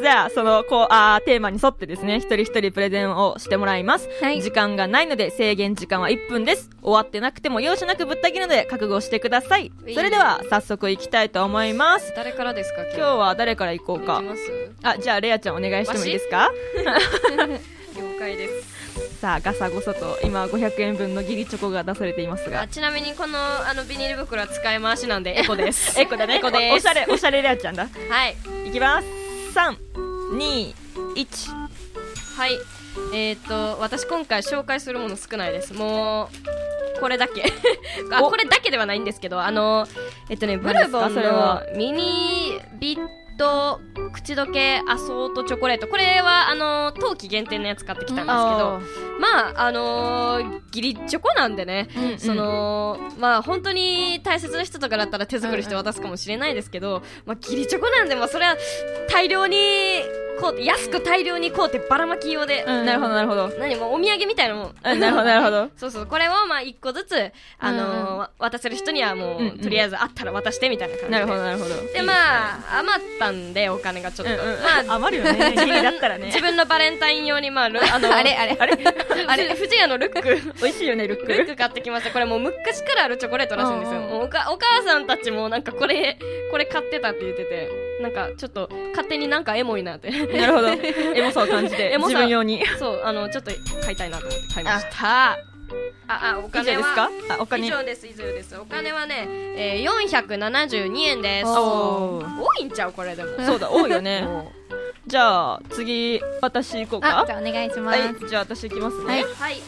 [0.00, 4.42] じゃあそのこうあーテーマに沿ってですね一人一人プレゼンをしてもらいます、はい。
[4.42, 6.70] 時間がないので制限時間は1分です。
[6.82, 9.72] 終わってなくても容赦なくぶった切るので覚悟してください。
[9.94, 12.12] それでは早速いきたいと思います。
[12.16, 13.34] 誰からですか今日は？
[13.34, 14.22] 誰から行こうか？
[14.82, 16.50] あ、じゃあ、レアちゃんお願いしてもいいですか？
[17.36, 17.58] 了
[18.24, 22.68] 解ですさあ、ガサゴソと、今500円分のギリチョコが出されていますあが。
[22.68, 26.36] ちなみにこのあのビニール袋は使い回しなんでエコです エコだね。
[26.36, 27.88] エコですおしゃれ、おしゃれレアちゃんだ。
[28.08, 29.06] はいいきます。
[29.54, 29.76] 3、
[30.36, 30.74] 2、
[31.16, 31.50] 1。
[32.36, 32.58] はい
[33.12, 36.28] えっ、と私今回紹介するもの少ないですも
[36.96, 37.44] うこれだけ
[38.12, 39.86] あおこれだけではないんですけどあの
[40.28, 43.80] えっとねブルボンそれはのミニビット
[44.12, 45.88] 口どけアソートチョコレート。
[45.88, 48.80] これはあの冬季限定のやつ買ってきたんですけど
[49.20, 58.56] まああのー、ギリチョコなんでね、うんそのまあ本当に大切な人とかだったら手作りして渡すかもしれないですけど、まあギリチョコなんでまあそれは
[59.10, 59.56] 大量に
[60.40, 63.48] こう安く大量にこうってばらまき用で、うん、なるほど、なるほど。
[63.58, 64.74] 何もうお土産みたいなもん。
[64.84, 65.70] う んなるほど、なるほど。
[65.76, 69.58] そうそうこれをまあ一個ずつあのー渡せる人にはもう、うんうん。
[69.58, 71.12] とりあえずあったら渡してみたいな感じで。
[71.12, 71.92] なるほど、なるほど。
[71.92, 74.34] でまあ余ったんでお金がちょっと、
[74.86, 75.54] まあ余るよね。
[75.56, 76.26] ギリだったらね。
[76.26, 76.40] 自。
[76.40, 78.78] 分のバレンタイン用にまあル あのあれあれあれ。
[79.26, 80.52] あれ藤屋のルック。
[80.60, 81.32] 美味しいよね、ルック。
[81.32, 82.10] ルック買ってきました。
[82.10, 84.00] これもう昔からあるチョコレートらしいんですよ。
[84.00, 86.18] もうおかお母さんたちもなんかこれ
[86.50, 87.68] これ買ってたって言ってて
[88.00, 90.10] なんかちょっと勝手になんかエモいなって。
[90.10, 90.68] なるほど。
[90.68, 92.64] エモさを感じて、 エモさ自分用に。
[92.78, 93.50] そうあのちょっと
[93.82, 95.53] 買いたいなと思って買いました
[96.06, 97.34] ああお以上金はですか？
[97.34, 97.66] あ、お金。
[97.68, 98.56] 以上です以上です。
[98.58, 101.46] お金はね、えー、472円です。
[101.48, 102.42] おー。
[102.42, 103.30] 多いんちゃうこれでも。
[103.46, 104.26] そうだ、多いよね。
[105.06, 107.20] じゃあ、次、私行こうか。
[107.20, 107.32] あ、じ。
[107.32, 107.98] ゃあお願いします。
[107.98, 109.24] はい、じゃあ私行きますね。
[109.38, 109.60] はい。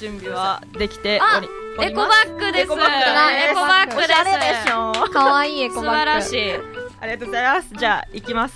[0.00, 1.48] 準備はできてあおり
[1.86, 2.64] エコバッグです。
[2.64, 3.48] エコバッグだね。
[3.50, 4.10] エコバッグです。
[4.10, 4.30] おしゃれ
[4.64, 4.92] でしょ。
[5.12, 5.96] かわいいエコ素バッグ。
[5.98, 6.52] 晴らしい。
[7.00, 7.68] ありがとうございます。
[7.74, 8.54] じゃあ行きます。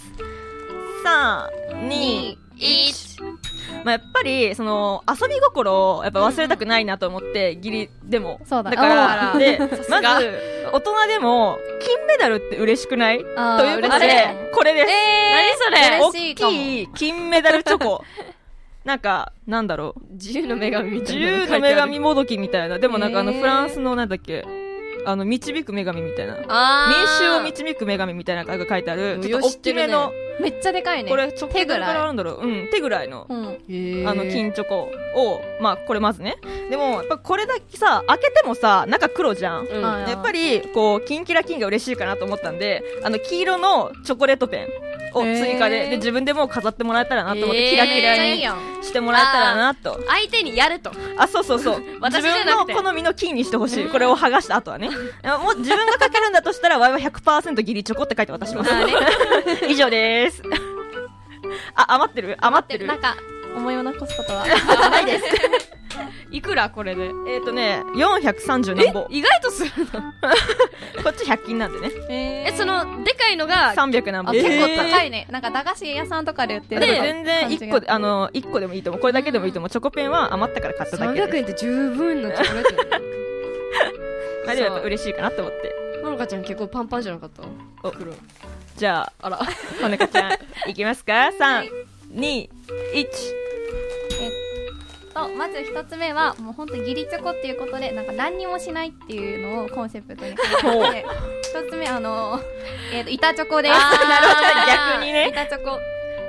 [1.05, 1.49] 321
[1.89, 3.42] 2 1
[3.85, 8.41] まあやっぱりその遊び心をやっぱ忘れたくないなと思って、ギリでも。
[8.45, 8.71] そうだ。
[8.73, 9.59] からで
[9.91, 10.39] まず
[10.73, 13.19] 大人でも金メダルって嬉しくない？
[13.19, 14.87] ということでこれです、
[15.71, 16.01] 何それ？
[16.01, 18.05] 大きい金メダルチョコ。
[18.85, 20.13] なんかなんだろう？
[20.15, 22.79] 自由の女神みた自いな由の女神もどきみたいな。
[22.79, 24.45] でもなんかあのフランスのなんだっけ？
[25.07, 26.39] あの導く女神みたいな。
[26.49, 29.17] あ民衆をー導く女神みたいなのが書いてある。
[29.17, 29.23] うん。
[29.23, 31.05] ちょっと大きめの、めっちゃでかい。
[31.05, 31.11] ね。
[31.11, 31.31] これ
[32.05, 32.47] らんだろう。
[32.47, 32.69] うん。
[32.71, 33.27] 手ぐらいの。
[33.69, 34.01] い。
[34.01, 34.09] うん。
[34.09, 35.41] あの金チョコを。
[35.61, 36.37] まあこれまずね。
[36.71, 39.67] でもやっぱこれだけさ開けてもさ中黒じゃん。
[39.67, 39.83] うん。
[39.83, 44.69] はいやっぱりこうキンキラキンが嬉しいかなと思ったんであの黄色のチョコレートペン
[45.15, 45.89] を追加で。
[45.89, 47.71] で自分でもう飾ってもらえたらなと思って、えー。
[47.71, 48.83] キラキラに。
[48.83, 50.93] してもらえたらなと相手にやると。
[51.17, 51.83] あそうそうそう。
[52.11, 53.87] 自分の好みの金にしてほしい。
[53.87, 54.91] これを剥がした後はね。
[55.23, 58.71] でももう自分がかけるんだとしたら Y は100%ギリチョコって書いて渡します。
[59.69, 60.43] 以上です。
[61.75, 62.37] あ余ってる？
[62.41, 62.87] 余ってる？
[62.87, 63.17] なんか、
[63.57, 64.47] 思いを残すことは？
[64.91, 65.25] ないです
[66.33, 67.11] いくらこれで？
[67.29, 69.85] えっとね430何本意外とするの？
[71.05, 71.91] こっち100均なんでね。
[72.09, 75.27] ええそのでかいのが300何本あ、結構い高いね。
[75.31, 76.81] なんか駄菓子屋さんとかで売ってる。
[76.81, 79.01] で全然1個であの1個でもいいと思う。
[79.03, 79.71] これだけでもいいと思う。
[79.71, 82.97] チョコペンは余ったから買っただけ300で円って十分のチョコレートだ。
[82.97, 83.03] よ
[84.47, 85.75] まあでもやっぱ嬉しいかなと思って。
[86.03, 87.43] ほのかちゃん結構パンパンじゃなかった？
[87.87, 87.91] お。
[87.91, 88.13] 袋
[88.77, 89.37] じゃああら。
[89.81, 91.31] ほのかちゃんいきますか
[92.13, 92.49] ？321
[95.13, 100.33] と、まず一つ目は、もう本当ギリチョコっていうことで、なんか何にもしないっていうのをコンセプトに。
[100.33, 100.39] 考
[100.95, 101.07] えて、
[101.43, 102.41] 一つ目、あの、
[102.93, 103.75] えっ、と、板チョコです。
[103.75, 104.97] あーなるほど。
[104.97, 105.29] 逆にね。
[105.29, 105.79] 板チョコ。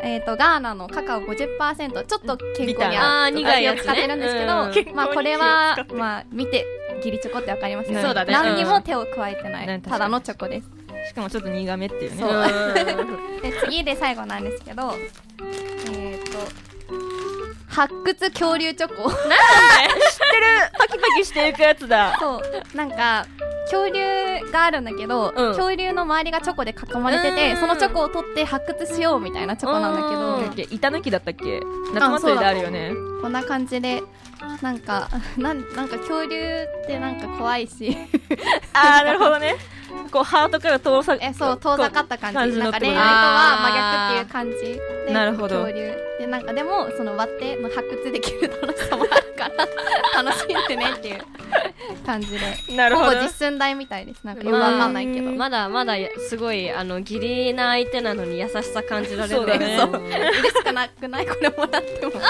[0.03, 3.83] えっ、と、ガーナのカカオ50%、ちょっと健康にあー苦いやつね。
[3.83, 4.95] 使ってるんですけど、うん。
[4.95, 6.65] まあこれは、まあ見て、
[7.03, 8.01] ギリチョコってわかりますね。
[8.01, 8.33] そうだね。
[8.33, 10.69] 何にも手を加えてない、ねただのチョコです。
[11.09, 12.23] しかもちょっと苦めっていうね。
[13.43, 14.93] で、次で最後なんですけど、
[15.93, 16.72] えっ、と、
[17.73, 19.09] 発掘恐竜チョコ。
[19.09, 19.35] 知ってる。
[20.77, 22.15] パキパキしていくやつだ。
[22.19, 23.25] そう、なんか、
[23.71, 25.53] 恐竜があるんだけど、うん。
[25.55, 27.57] 恐竜の周りがチョコで囲まれてて、うん。
[27.59, 30.19] そのチョコを取って発掘しようみたいなチョコなんだけうん。
[30.19, 31.59] ど、だっけ板抜きだったっけ？
[31.93, 32.91] 夏祭りであるよね。
[33.21, 34.03] こんな感じで、
[34.61, 36.37] なんか、 なんなんか恐竜
[36.83, 37.95] ってなんか怖いし、
[38.73, 39.55] ああなるほどね。
[40.11, 42.57] こうハートから遠ざえ、そう、遠ざかった感じ。
[42.59, 44.79] なんか恋愛とは真逆っていう感じ。
[45.07, 45.63] で、なるほど。
[45.63, 45.95] 恐竜。
[46.19, 49.67] で、なんかでも、その割っての発掘できる楽しさもあるから、
[50.23, 51.21] 楽しんでねっていう
[52.05, 52.75] 感じで。
[52.75, 53.21] なるほど。
[53.21, 54.23] 実寸大みたいです。
[54.23, 55.31] なんかよくわかんないけど。
[55.31, 55.95] まだまだ
[56.29, 59.77] すごいあの義理な相手なのに優しさ感じられるそうだね。
[59.79, 59.89] そう。
[60.03, 62.11] 嬉しくなくないこれもらっても。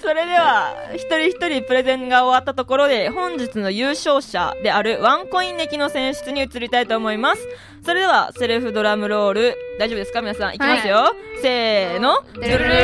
[0.00, 7.48] それでは一人一人プレゼンが終わったところで本日の優勝者であるワンコイン歴の選出に移りたいと思います。
[7.84, 10.20] それではセルフドラムロール大丈夫ですか？
[10.20, 12.18] 皆さんいきますよ、せーの。
[12.34, 12.74] ドゥルルル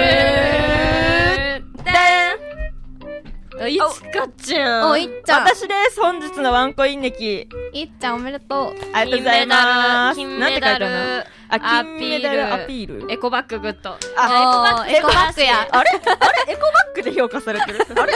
[3.68, 4.90] いつかちゃん。
[4.90, 5.44] お、いっちゃん。
[5.44, 6.01] 私です。
[6.01, 8.75] 本日のワンコイン歴いっちゃんおめでとう。
[8.94, 10.16] ありがとうございます。
[10.16, 10.87] 金メダル。
[10.87, 12.55] なんて書いたあ金メダル。
[12.55, 13.13] アピール？
[13.13, 13.91] エコバッググッド。
[13.91, 15.43] エコバッグ。
[15.43, 15.67] や。
[15.71, 15.91] あれ？
[15.91, 16.53] あれ？
[16.53, 17.87] エコバッグで評価されてる？
[17.97, 18.13] あれ？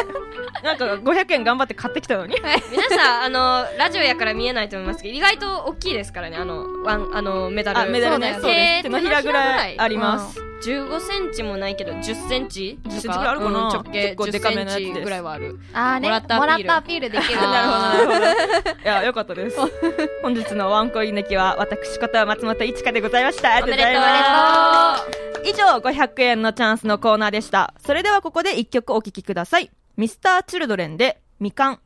[0.63, 2.37] なんか500円頑張って買ってきたのに？
[2.71, 7.81] 皆さんあのラジオやから見えないと思いますけど意外と大きいですからねあのワンあのメダル。
[7.81, 8.39] あメダルね。
[8.41, 8.83] そうです。
[8.85, 10.41] 手のひらぐらいあります。
[10.65, 13.59] 15センチもないけど10センチ？10センチぐらいあるかな。
[13.59, 15.59] うん直径結構デカめのやつ10センチぐらいはある。
[15.75, 16.41] あーね、もらったアピール。
[16.41, 17.39] もらったアピールできる。
[17.41, 18.71] あ なるほど、なるほど。
[18.81, 19.59] いや、よかったです。
[20.23, 23.55] 本日のワンコイン抜きは、私こと松本一花でございました。
[23.55, 25.25] ありがとうございます。
[25.45, 27.75] 以上、500円のチャンスのコーナーでした。
[27.85, 29.71] それではここで一曲お聴きください。
[29.97, 31.81] ミスターチルドレンで、みかん。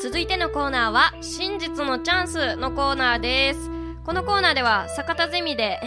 [0.00, 3.77] 続いてのコーナーは真実のチャンスのコーナーです
[4.08, 5.78] このコーナーでは坂田ゼミで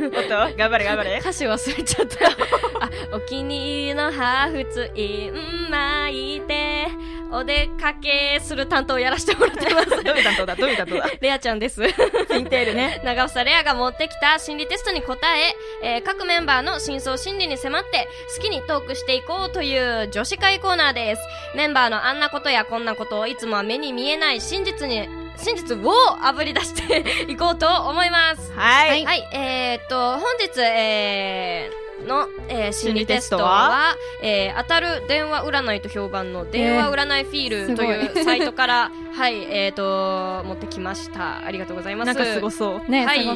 [0.00, 1.18] おっと、頑張れ頑張れ。
[1.20, 2.26] 歌詞忘れちゃった。
[2.26, 6.88] あお気に入りのハーフツイン巻いて
[7.30, 9.90] お出かけする担当をやらせてもらってます。
[9.90, 11.06] どういう担当だどういう担当だ？
[11.20, 11.80] レアちゃんです。
[12.28, 13.00] ピンテールね。
[13.04, 21.22] 長房レアが持ってきた心理テストに答ええー各メンバーの真相心理に迫って好きにトークしていこうという女子会コーナーです。
[21.54, 25.92] メンバーのあんなことやこんなことをいつもは目に見えない真実に真実を
[26.22, 29.04] あぶり出していこうと思いますはい。
[29.04, 41.44] はい、えー、っと、本日、えー、の、えー心理テストは、えー当たる電話占いと評判の電話占いフィールというサイトから、 はい、えー、っと、持ってきました。
[41.44, 42.06] ありがとうございます。
[42.06, 42.90] なんかすごそう。
[42.90, 43.26] ね、はい。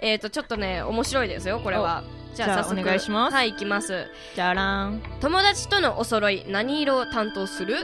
[0.00, 2.02] えー、っと、ちょっとね、面白いですよ、これは。
[2.34, 4.06] じゃあじゃあ早速お願いしますはい、いきます。
[4.34, 5.02] じゃらん。
[5.20, 7.76] 友達とのお揃い何色を担当する？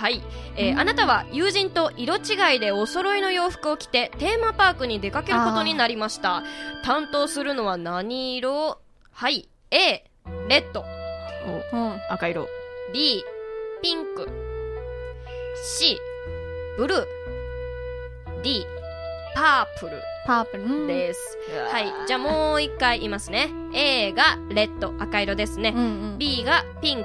[0.00, 0.22] はい、
[0.56, 6.42] えーあなたは友人と色違いでお揃いの洋服を着てテーマパークに出かけることになりました。
[6.84, 8.80] 担当するのは何色？
[9.12, 9.50] はい。
[9.70, 10.04] A
[10.48, 10.86] レッド。
[11.72, 12.00] お、うん。
[12.08, 12.48] 赤色。
[12.94, 13.22] B
[13.82, 14.26] ピンク。
[15.78, 15.98] C
[16.78, 17.04] ブルー。
[18.42, 18.64] D
[19.34, 20.00] パープル。
[20.26, 20.62] パープル。
[20.62, 20.86] うん。
[20.86, 21.20] です、
[21.70, 21.92] はい。
[22.06, 23.50] じゃあもう一回言いますね。
[23.74, 26.18] A がレッド赤色ですね、うんうん。
[26.18, 27.04] B がピン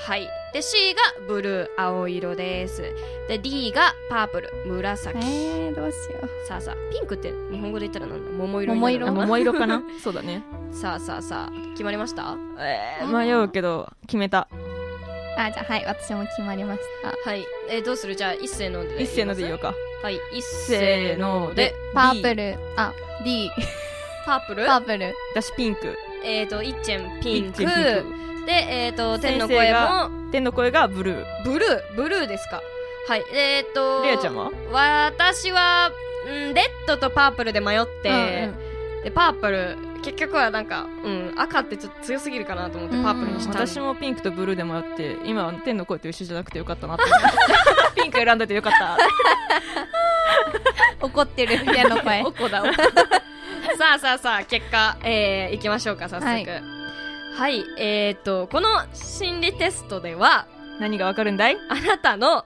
[0.00, 0.28] はい。
[0.56, 2.82] で、C がブルー、青色です。
[3.28, 5.18] で、D がパープル、紫。
[5.18, 8.30] えー、どうしよさあさあ、ピンクって日本語で言ったらなんだ？
[8.32, 9.82] 桃色にな桃色桃色かな？
[10.02, 10.42] そうだね。
[10.72, 12.34] さあさあさあ、決まりました？
[12.58, 14.48] えー、迷うけど、決めた。
[14.50, 14.54] う。
[15.38, 17.08] あ、じゃあ、はい、私も決まりました。
[17.30, 17.44] はい。
[17.68, 18.16] えーどうする？
[18.16, 19.02] じゃあ、一斉ので。
[19.02, 19.74] 一斉ので言おうか。
[20.02, 20.18] はい。
[20.32, 21.74] 一せ斉ーののでで。。
[21.92, 22.34] パープ。
[22.34, 23.50] ル、あ、D、
[24.24, 24.64] パープル？
[24.64, 25.12] パープル。
[25.34, 25.98] 私ピンク。
[26.26, 27.64] えっと、一チェンピンク。
[28.46, 31.44] で、えっと、天の声がも、天の声がブルー。
[31.44, 32.60] ブルー、ブルーですか。
[33.08, 33.24] はい。
[33.32, 34.50] えっと、レアちゃんは？
[34.72, 35.90] 私は、
[36.28, 47.04] んレッドとパープルで迷って、うんでパープル結局はなんか、うん、赤ってちょっと強すぎるかなと思ってうんパープルにしたん私もピンクとブルーで迷って今は天の声と一緒じゃなくてよかったなって
[48.02, 48.98] ピンク選んでてよかった
[51.06, 52.32] 怒ってる、 天の声お。
[52.32, 52.66] こだお
[53.76, 56.26] さあさあさあ結果、えー、いきましょうか早速。
[56.26, 56.36] は
[57.36, 60.46] はいい、えー、とこの心理テストでは
[60.80, 61.56] 何がわかるんだい？
[61.68, 62.44] あなたの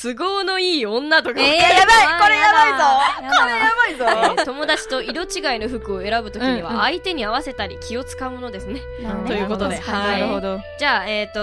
[0.00, 2.78] 都合のいい女とか、えーやばいこれやばいぞ。
[3.24, 3.50] やだ。
[3.50, 4.32] やばいぞ。
[4.38, 6.64] えー友達と色違いの服を選ぶときにうんうん。
[6.64, 8.80] は相手に合わせたり気を使うものですね。
[9.02, 9.28] なるほど。
[9.28, 10.60] ということでなるほど。
[10.78, 11.40] じゃあ、えっ、と、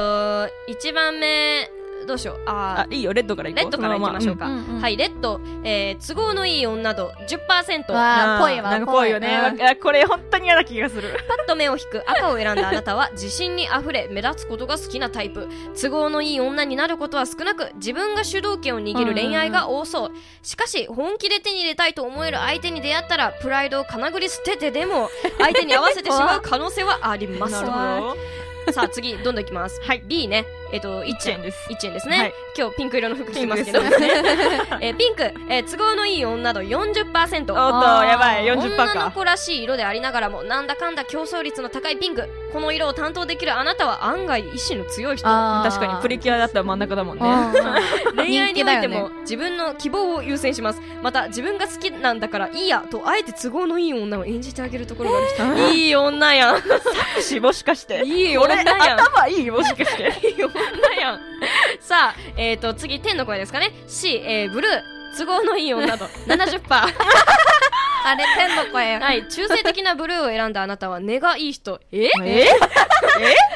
[0.69, 1.69] 1番目、
[2.05, 2.41] どうしよう。
[2.45, 3.13] ああいいよ。
[3.13, 3.63] レッドからいこう。
[3.63, 4.47] レッドからいきましょうか。
[4.47, 7.91] うんうんはい、レッド、えー、都合のいい女度10%。
[7.91, 9.77] わあぽいわなんかぽいよね。
[9.81, 11.17] これ本当に嫌な気がする。
[11.27, 12.03] パッと目を引く。
[12.07, 15.47] 赤を選んだあなたは自信にあふれ目立つことが好きなタイプ。
[15.79, 20.11] 都合のいい女になることは少なく自分が主導権を握る恋愛が多そう。
[20.43, 27.55] しかし本気で手に入れたいと思える相手に出会ったらプライドをかなぐり捨ててでも相手に合わせてしまう可能性はあります。
[28.73, 29.81] さあ次どんどんいきます。
[29.81, 30.03] はい。
[30.05, 31.70] B ねえっ、と1 1円です。
[31.70, 32.34] 1円ですね、はい。
[32.57, 33.80] 今日ピンク色の服着てますけど。
[33.82, 34.13] ピンクです
[34.82, 38.45] えーピンク、えー都合のいい女度40%おっとやばい。
[38.45, 42.28] 40%女のか子らしい色でありながらもなんだかんだ競争率の高いピンク。
[42.53, 45.28] この色を担当できるあなたは案外意志の強い人。
[45.28, 47.26] 確かにプリキュアだったら真ん中だもんね。
[47.26, 50.82] うん 恋愛においても自分の希望を優先します。
[51.01, 55.74] また自分が好きなんだからいいやとあえて都合のいい女を演じてあげるところがある人。
[55.76, 56.61] いい女やん。
[57.22, 58.03] しもしかして。
[58.03, 58.99] いい女俺やん。
[58.99, 60.28] 頭いいもしかして。
[60.28, 60.57] いい女
[60.99, 61.20] やん
[61.80, 63.72] さあえっ、ー、と次天の声ですかね。
[63.88, 64.97] C、えー、ブルー。
[65.18, 66.05] 都合のいい女と。
[66.28, 66.62] 70%
[68.10, 68.97] あれ天の声。
[68.99, 71.80] はい中性的なブルーを選んだあなたは根がいい人。
[71.91, 72.10] え？
[72.24, 72.45] え？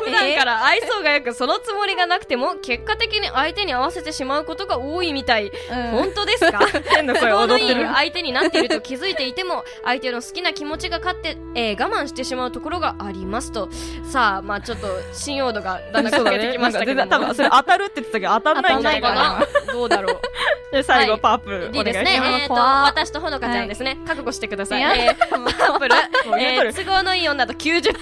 [0.04, 5.52] 普段から愛想がよくそのつもりがなくても結果的に相手に合わせてしまうことが多いみたい、うん。
[5.92, 6.60] 本当ですか？
[6.94, 7.88] 天の声踊ってる。
[7.94, 13.70] 相手になっていると気づいていても相手の好きな気持ちが勝って、えー我慢してしまうところがありますと。
[14.04, 16.98] さあまあちょっと信用度がだんだんそうだかけてきましたけども。
[16.98, 19.48] 然多分それ当たるって言ってたけど当たんないんじゃないかな。
[19.72, 20.22] どうだろう。
[20.72, 21.22] で最後はい。
[21.22, 25.96] パープルいいですねえっ、と私とほのかちゃんですね、覚悟してください、いやえーパープル、
[26.40, 27.94] えー都合のいい女と90%す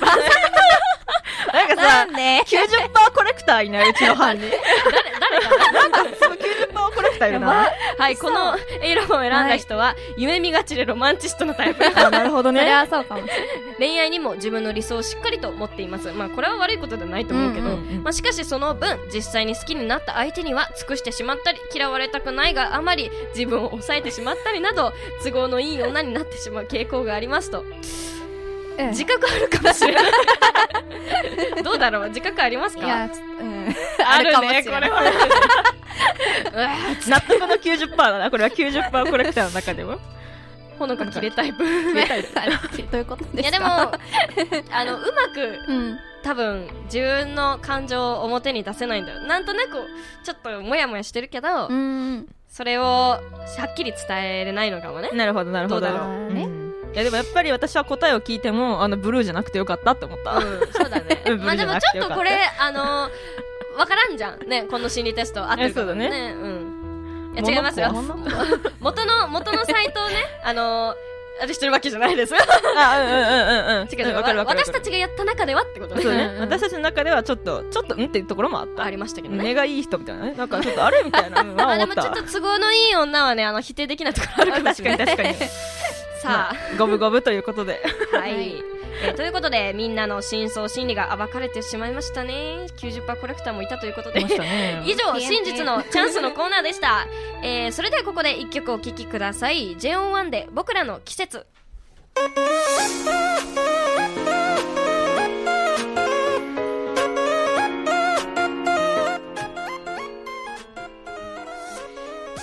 [1.54, 4.44] なんかなさんで？90%コレクターいない、うちの班に。
[5.20, 5.72] 誰かな？
[5.72, 7.72] なんか、その90%コレクターいるな。
[7.98, 11.86] はい、この色を選んだ人は、夢見がちでロマンチストのタイプ。
[11.86, 12.74] あ、なるほどそれね。
[12.74, 13.48] はそうかもしれない
[13.78, 16.12] 恋愛にも自分の理想をしっかりと持っています。
[16.12, 24.94] まあ、これは悪いことではないと思うけど、まあ、しかしその分、実際に好きになった相手には尽くしてしまったり、嫌われたくないがあまり自分を抑えてしまったりなど、
[25.24, 27.64] 都合のいい女になってしまう傾向がありますと。
[28.80, 30.04] うん自覚あるかもしれない。
[31.64, 32.10] どうだろう？
[32.10, 32.86] 自覚ありますか？
[32.86, 33.10] いや
[33.40, 33.76] うん
[34.06, 35.02] あるかもしね、れないこれは。
[37.08, 38.32] 納得の90%だな。
[38.32, 40.00] これは90%コレクターの中でも。
[40.78, 41.58] ほのか切れタイプ。
[41.68, 43.42] どういうことですか？
[43.42, 43.66] いやでも、
[44.72, 49.22] あの、うまく、うん多分、自分の感情を表に出せないんだよ。
[49.22, 49.86] なんとなく、
[50.24, 53.20] ちょっともやもやしてるけど、うんそれを、は
[53.70, 55.10] っきり伝えれないのかもね。
[55.14, 55.82] なるほど、なるほど。
[55.82, 56.59] どうだろうねん
[56.94, 60.38] いや、でもやっぱり私は答えを聞いても、あの、ブルーじゃなくてよかったって思った。
[60.38, 61.36] うん、そうだねう。
[61.38, 63.10] んまあでもちょっとこれあの、
[63.78, 64.48] わからんじゃん。
[64.48, 67.34] ね、この心理テスト合ってるかもえそうだねうん。
[67.36, 67.92] いや、違いますよ。
[67.92, 68.16] 物
[68.80, 70.96] 元の、元のサイトをね、あの、
[71.42, 72.34] あれしてるわけじゃないです。
[72.36, 73.88] あ、うんうんうんうんうん。
[73.88, 74.46] 違う違う。
[74.46, 76.02] 私たちがやった中ではってことね。
[76.02, 78.84] そうね私たちの中ではちょっと、ちょっと、うんっていうところもあった。
[78.84, 79.44] ありましたけどね。
[79.44, 80.34] 目がいい人みたいなね。
[80.34, 81.42] なんかちょっとあれみたいな。
[81.42, 85.08] うんまあで思ったもちょっと都合のいい女はね、あの、否定できないところあるかもしれない。
[85.08, 85.52] 確かに確かに。
[86.20, 87.82] さ五分五分ということで。
[88.14, 88.32] あ、はい。
[88.32, 92.66] えーということで、みんなの真相心理が暴かれてしまいましたね。
[92.78, 94.84] 90%コレクターもいたということでね。
[94.86, 97.08] 以上、真実のチャンスのコーナーでした。
[97.42, 99.78] えー、それではここで一曲お聴きください。
[99.78, 101.46] JO1 で僕らの季節。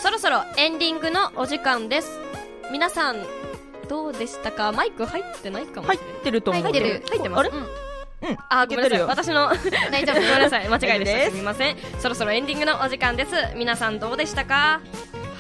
[0.03, 2.19] そろそろエンディングのお時間です。
[2.73, 3.17] 皆さん、
[3.89, 4.73] どうでしたか？
[4.73, 6.21] マイク入ってないかもしれ入ない。
[6.21, 6.63] ってると思う。
[6.63, 7.67] 入ってる入ってますあれうんうん。
[8.49, 9.03] あ、ごめんなさい。
[9.05, 9.51] 私の、
[9.93, 10.69] 大丈夫ごめんなさい。
[10.69, 11.25] 間違いでした。
[11.27, 11.77] すすみません。
[12.01, 13.33] そろそろエンディングのお時間です。
[13.55, 14.81] 皆さんどうでしたか？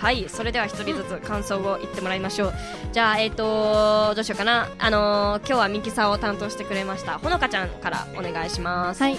[0.00, 0.26] はい。
[0.28, 2.54] それでは一人ずつ感想を言ってもらいましょう。
[2.92, 4.68] じゃあ、えっ、とどうしようかな。
[4.78, 7.18] あのー今日はミキサーを担当してくれました。
[7.18, 9.02] ほのかちゃんからお願いします。
[9.02, 9.18] はい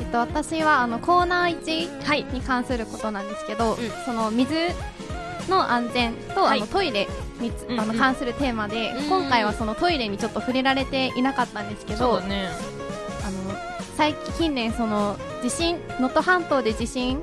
[0.00, 2.24] えっと私はあのコーナー1はい。
[2.32, 4.54] に関することなんですけど、んその水
[5.48, 7.08] の安全と、はいあのトイレ
[7.40, 12.48] につ、うんうんあの関するテーマで、うん今回はそのトイレにちょっと触れられていなかったんですけど、ね。
[13.24, 13.56] あの
[13.96, 17.20] 最近近年その地震能登半島で地震。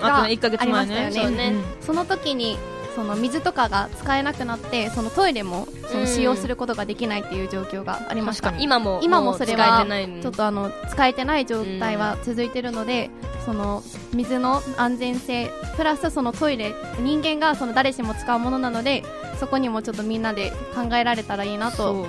[0.00, 0.96] があとね、1ヶ月前ね。
[0.96, 2.56] ありましたよねうんうんその時に
[2.96, 8.64] その水とかが使えなくなってそのトイレもその使用することができないっていう状況がありました、確かに。
[8.64, 9.86] 今も、今もそれは
[10.22, 13.10] ちょっとあの使えてない状態は続いてるので、
[13.44, 13.82] その
[14.14, 19.04] 水の安全性プラスそのトイレ人間がその誰しも使うものなので
[19.38, 22.06] そこにもちょっとみんなで考えられたらいいなと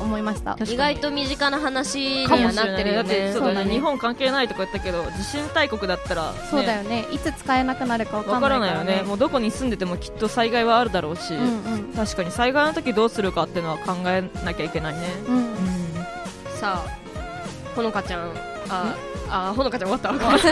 [0.00, 0.56] 思いました。
[0.64, 3.32] 意外と身近な話にはなってるよね。
[3.32, 3.64] そうだね。
[3.66, 7.06] ね日本関係ないとか言ったけど地震大国だったら、ね、そうだよね。
[7.12, 8.96] いつ使えなくなるかわからないよね。
[8.98, 11.92] ねもうどこに住んでてもきっと災害はあるだろうし、うんうん。
[11.94, 15.00] 確かに災害の時どうするかっていうのは考えなきゃいけないね。
[15.28, 15.36] うん。
[15.36, 15.54] うん。
[16.46, 16.98] さあ
[17.74, 18.32] ほのかちゃん。
[18.70, 18.94] あ
[19.30, 20.38] あほのかちゃん終わった。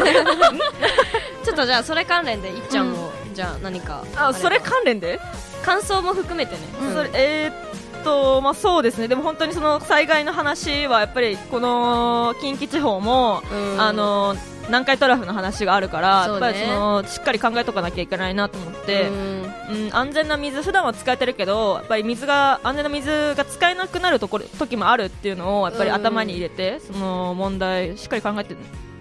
[1.45, 5.21] ちょっとじゃあそれ関連でいっちゃんも、じゃあ何かあそれ関連で、
[5.63, 6.95] 感想も含めてね、うん。
[6.95, 9.09] それえーっとまあそうですね。
[9.09, 13.81] でも本当にその災害の話はやっぱりこの近畿地方も、うん。
[13.81, 14.35] あの
[14.69, 16.33] 南海トラフの話があるから、ね。
[16.33, 19.53] やっぱりそのしっかり考えとかなきゃいけないなと思って、うん。
[19.69, 28.57] うん、安全な水普段は使えてるけどやっぱり水が安全な水が使えなくなるところ時もあるっていうのをやっぱりうん頭に入れて、その問題しっかり考えてっ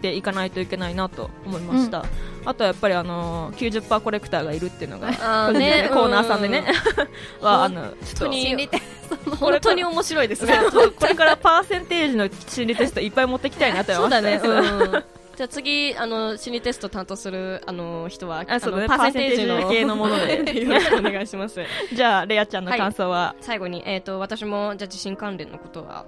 [0.05, 2.05] ていかないといけないなと思いました、
[2.45, 5.09] あとはやっぱりあの90%コレクターがいるっていうのが
[5.51, 5.89] ね。
[5.91, 6.63] コーナーさんでね、
[7.41, 8.85] はあのちょっと
[9.37, 10.59] 本当に面白いですね。
[10.97, 14.39] これからパーセンテージの心理テストいっぱい持ってきたいなと思いました。
[14.39, 15.03] そうだね、うん、
[15.35, 18.87] じゃあ次あの心理テスト担当するあの人はあそうだね。
[18.87, 20.63] のパーセンテージの系のもので。
[20.63, 21.59] よろしくお願いします。
[21.93, 26.05] じゃあレアちゃんの感想は、最後に、えー、と私もじゃあ地震関連のことは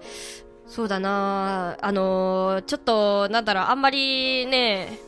[0.68, 1.78] そうだな。
[1.82, 5.00] あのーちょっとなんだろうあんまりね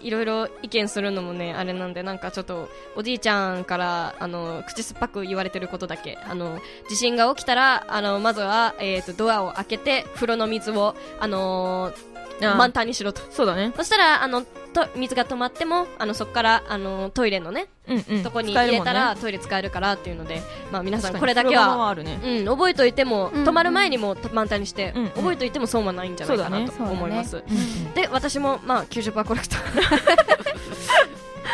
[0.00, 6.18] いろいろ意見するのもねあれなんでなんかちょっとおじいちゃんからあの口酸っぱく言われてることだけ。
[6.24, 12.07] あの地震が起きたらあのまずは、えー、とドアを開けて風呂の水をあのー
[12.40, 13.20] 満タンにしろと。
[13.30, 13.72] そうだね。
[13.76, 18.22] そしたらあのと水が止まってもあのそこからあのトイレのねうんうん。
[18.22, 21.20] とこに入れたら、トイレ使えるからっていうので、まあ、皆さん確かに。
[21.20, 22.20] これだけはあるね。
[22.22, 25.10] うん、覚えといても、うん止まる前にも満タンにして、うんうん。
[25.10, 27.94] 覚えといても損はないんじゃないかなと思います、そううん。
[27.94, 29.62] で私も、まあ、90%コレクター、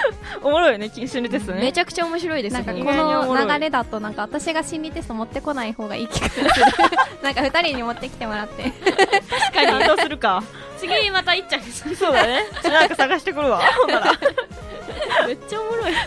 [0.43, 1.61] おもろいよね心理テストね。
[1.61, 2.63] めちゃくちゃ面白いですね。
[2.63, 2.85] なんか
[3.27, 6.51] この流れだとなんか私が心理テスト持ってこない方がいい気がする。
[7.23, 8.73] なんか二人に持ってきてもらって。
[9.55, 10.43] 担当 するか
[10.89, 12.45] 次またいっちゃんそうだね。
[12.63, 13.63] なんか探してくるわ。
[15.27, 15.95] めっちゃおもろい。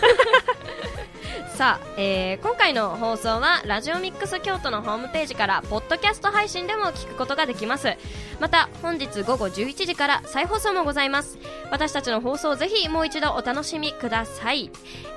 [1.56, 7.96] さあ、えー今回の放送はラジオミックス京都のホームページからポッドキャスト配信でも聞くことができます。
[8.40, 11.40] また本日午後11時から再放送もございます。
[11.72, 14.70] 私たちの放送をぜひもう一度お楽しみください。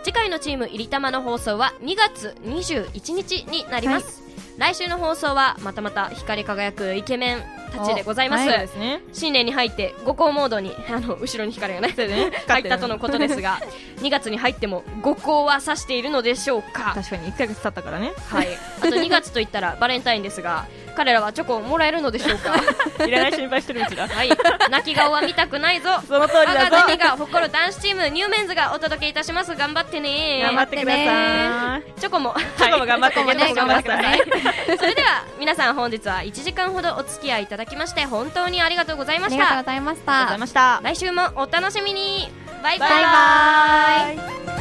[0.02, 4.22] 次回のチームいりたまの放送は2月21日になります、
[4.61, 7.42] 来週の放送はまたまた光り輝くイケメン
[7.72, 9.00] たちでございます、そうですね。
[9.11, 12.30] 新年に入って五光モードにあの後ろに光がねね。
[12.46, 13.58] 入ったとのことですが
[14.02, 16.92] 2月に入っても五光は指しているのでしょうか？
[16.94, 18.12] 確かに1ヶ月経ったからね。
[18.28, 18.48] はい。
[18.80, 20.66] あと2月といったらバレンタインですが
[21.01, 22.55] 彼らはチョコをもらえるのでしょうか？
[23.07, 24.07] いらない心配してるうちだ。
[24.07, 24.28] はい。
[24.70, 25.98] 泣き顔は見たくないぞ。
[26.07, 26.76] その通りだぞ。
[26.76, 29.55] 我が誇る男子チームニューメンズがお届けいたします。
[29.57, 30.42] 頑張ってね。
[30.42, 32.01] 頑張ってください。
[32.01, 32.34] チョコも。
[32.59, 33.46] チョコも頑張ってチョコもね。
[33.46, 34.14] チョコも頑張ってくださ
[34.74, 39.36] いそれでは皆さん本日は1時間ほどお付き合いいただきまして本当にありがとうございました。
[39.36, 40.34] ありがとうございました。
[40.34, 40.80] いました。
[40.82, 42.30] 来週もお楽しみに。
[42.62, 42.90] バイバイ。
[42.90, 42.96] バ
[44.12, 44.59] イバイ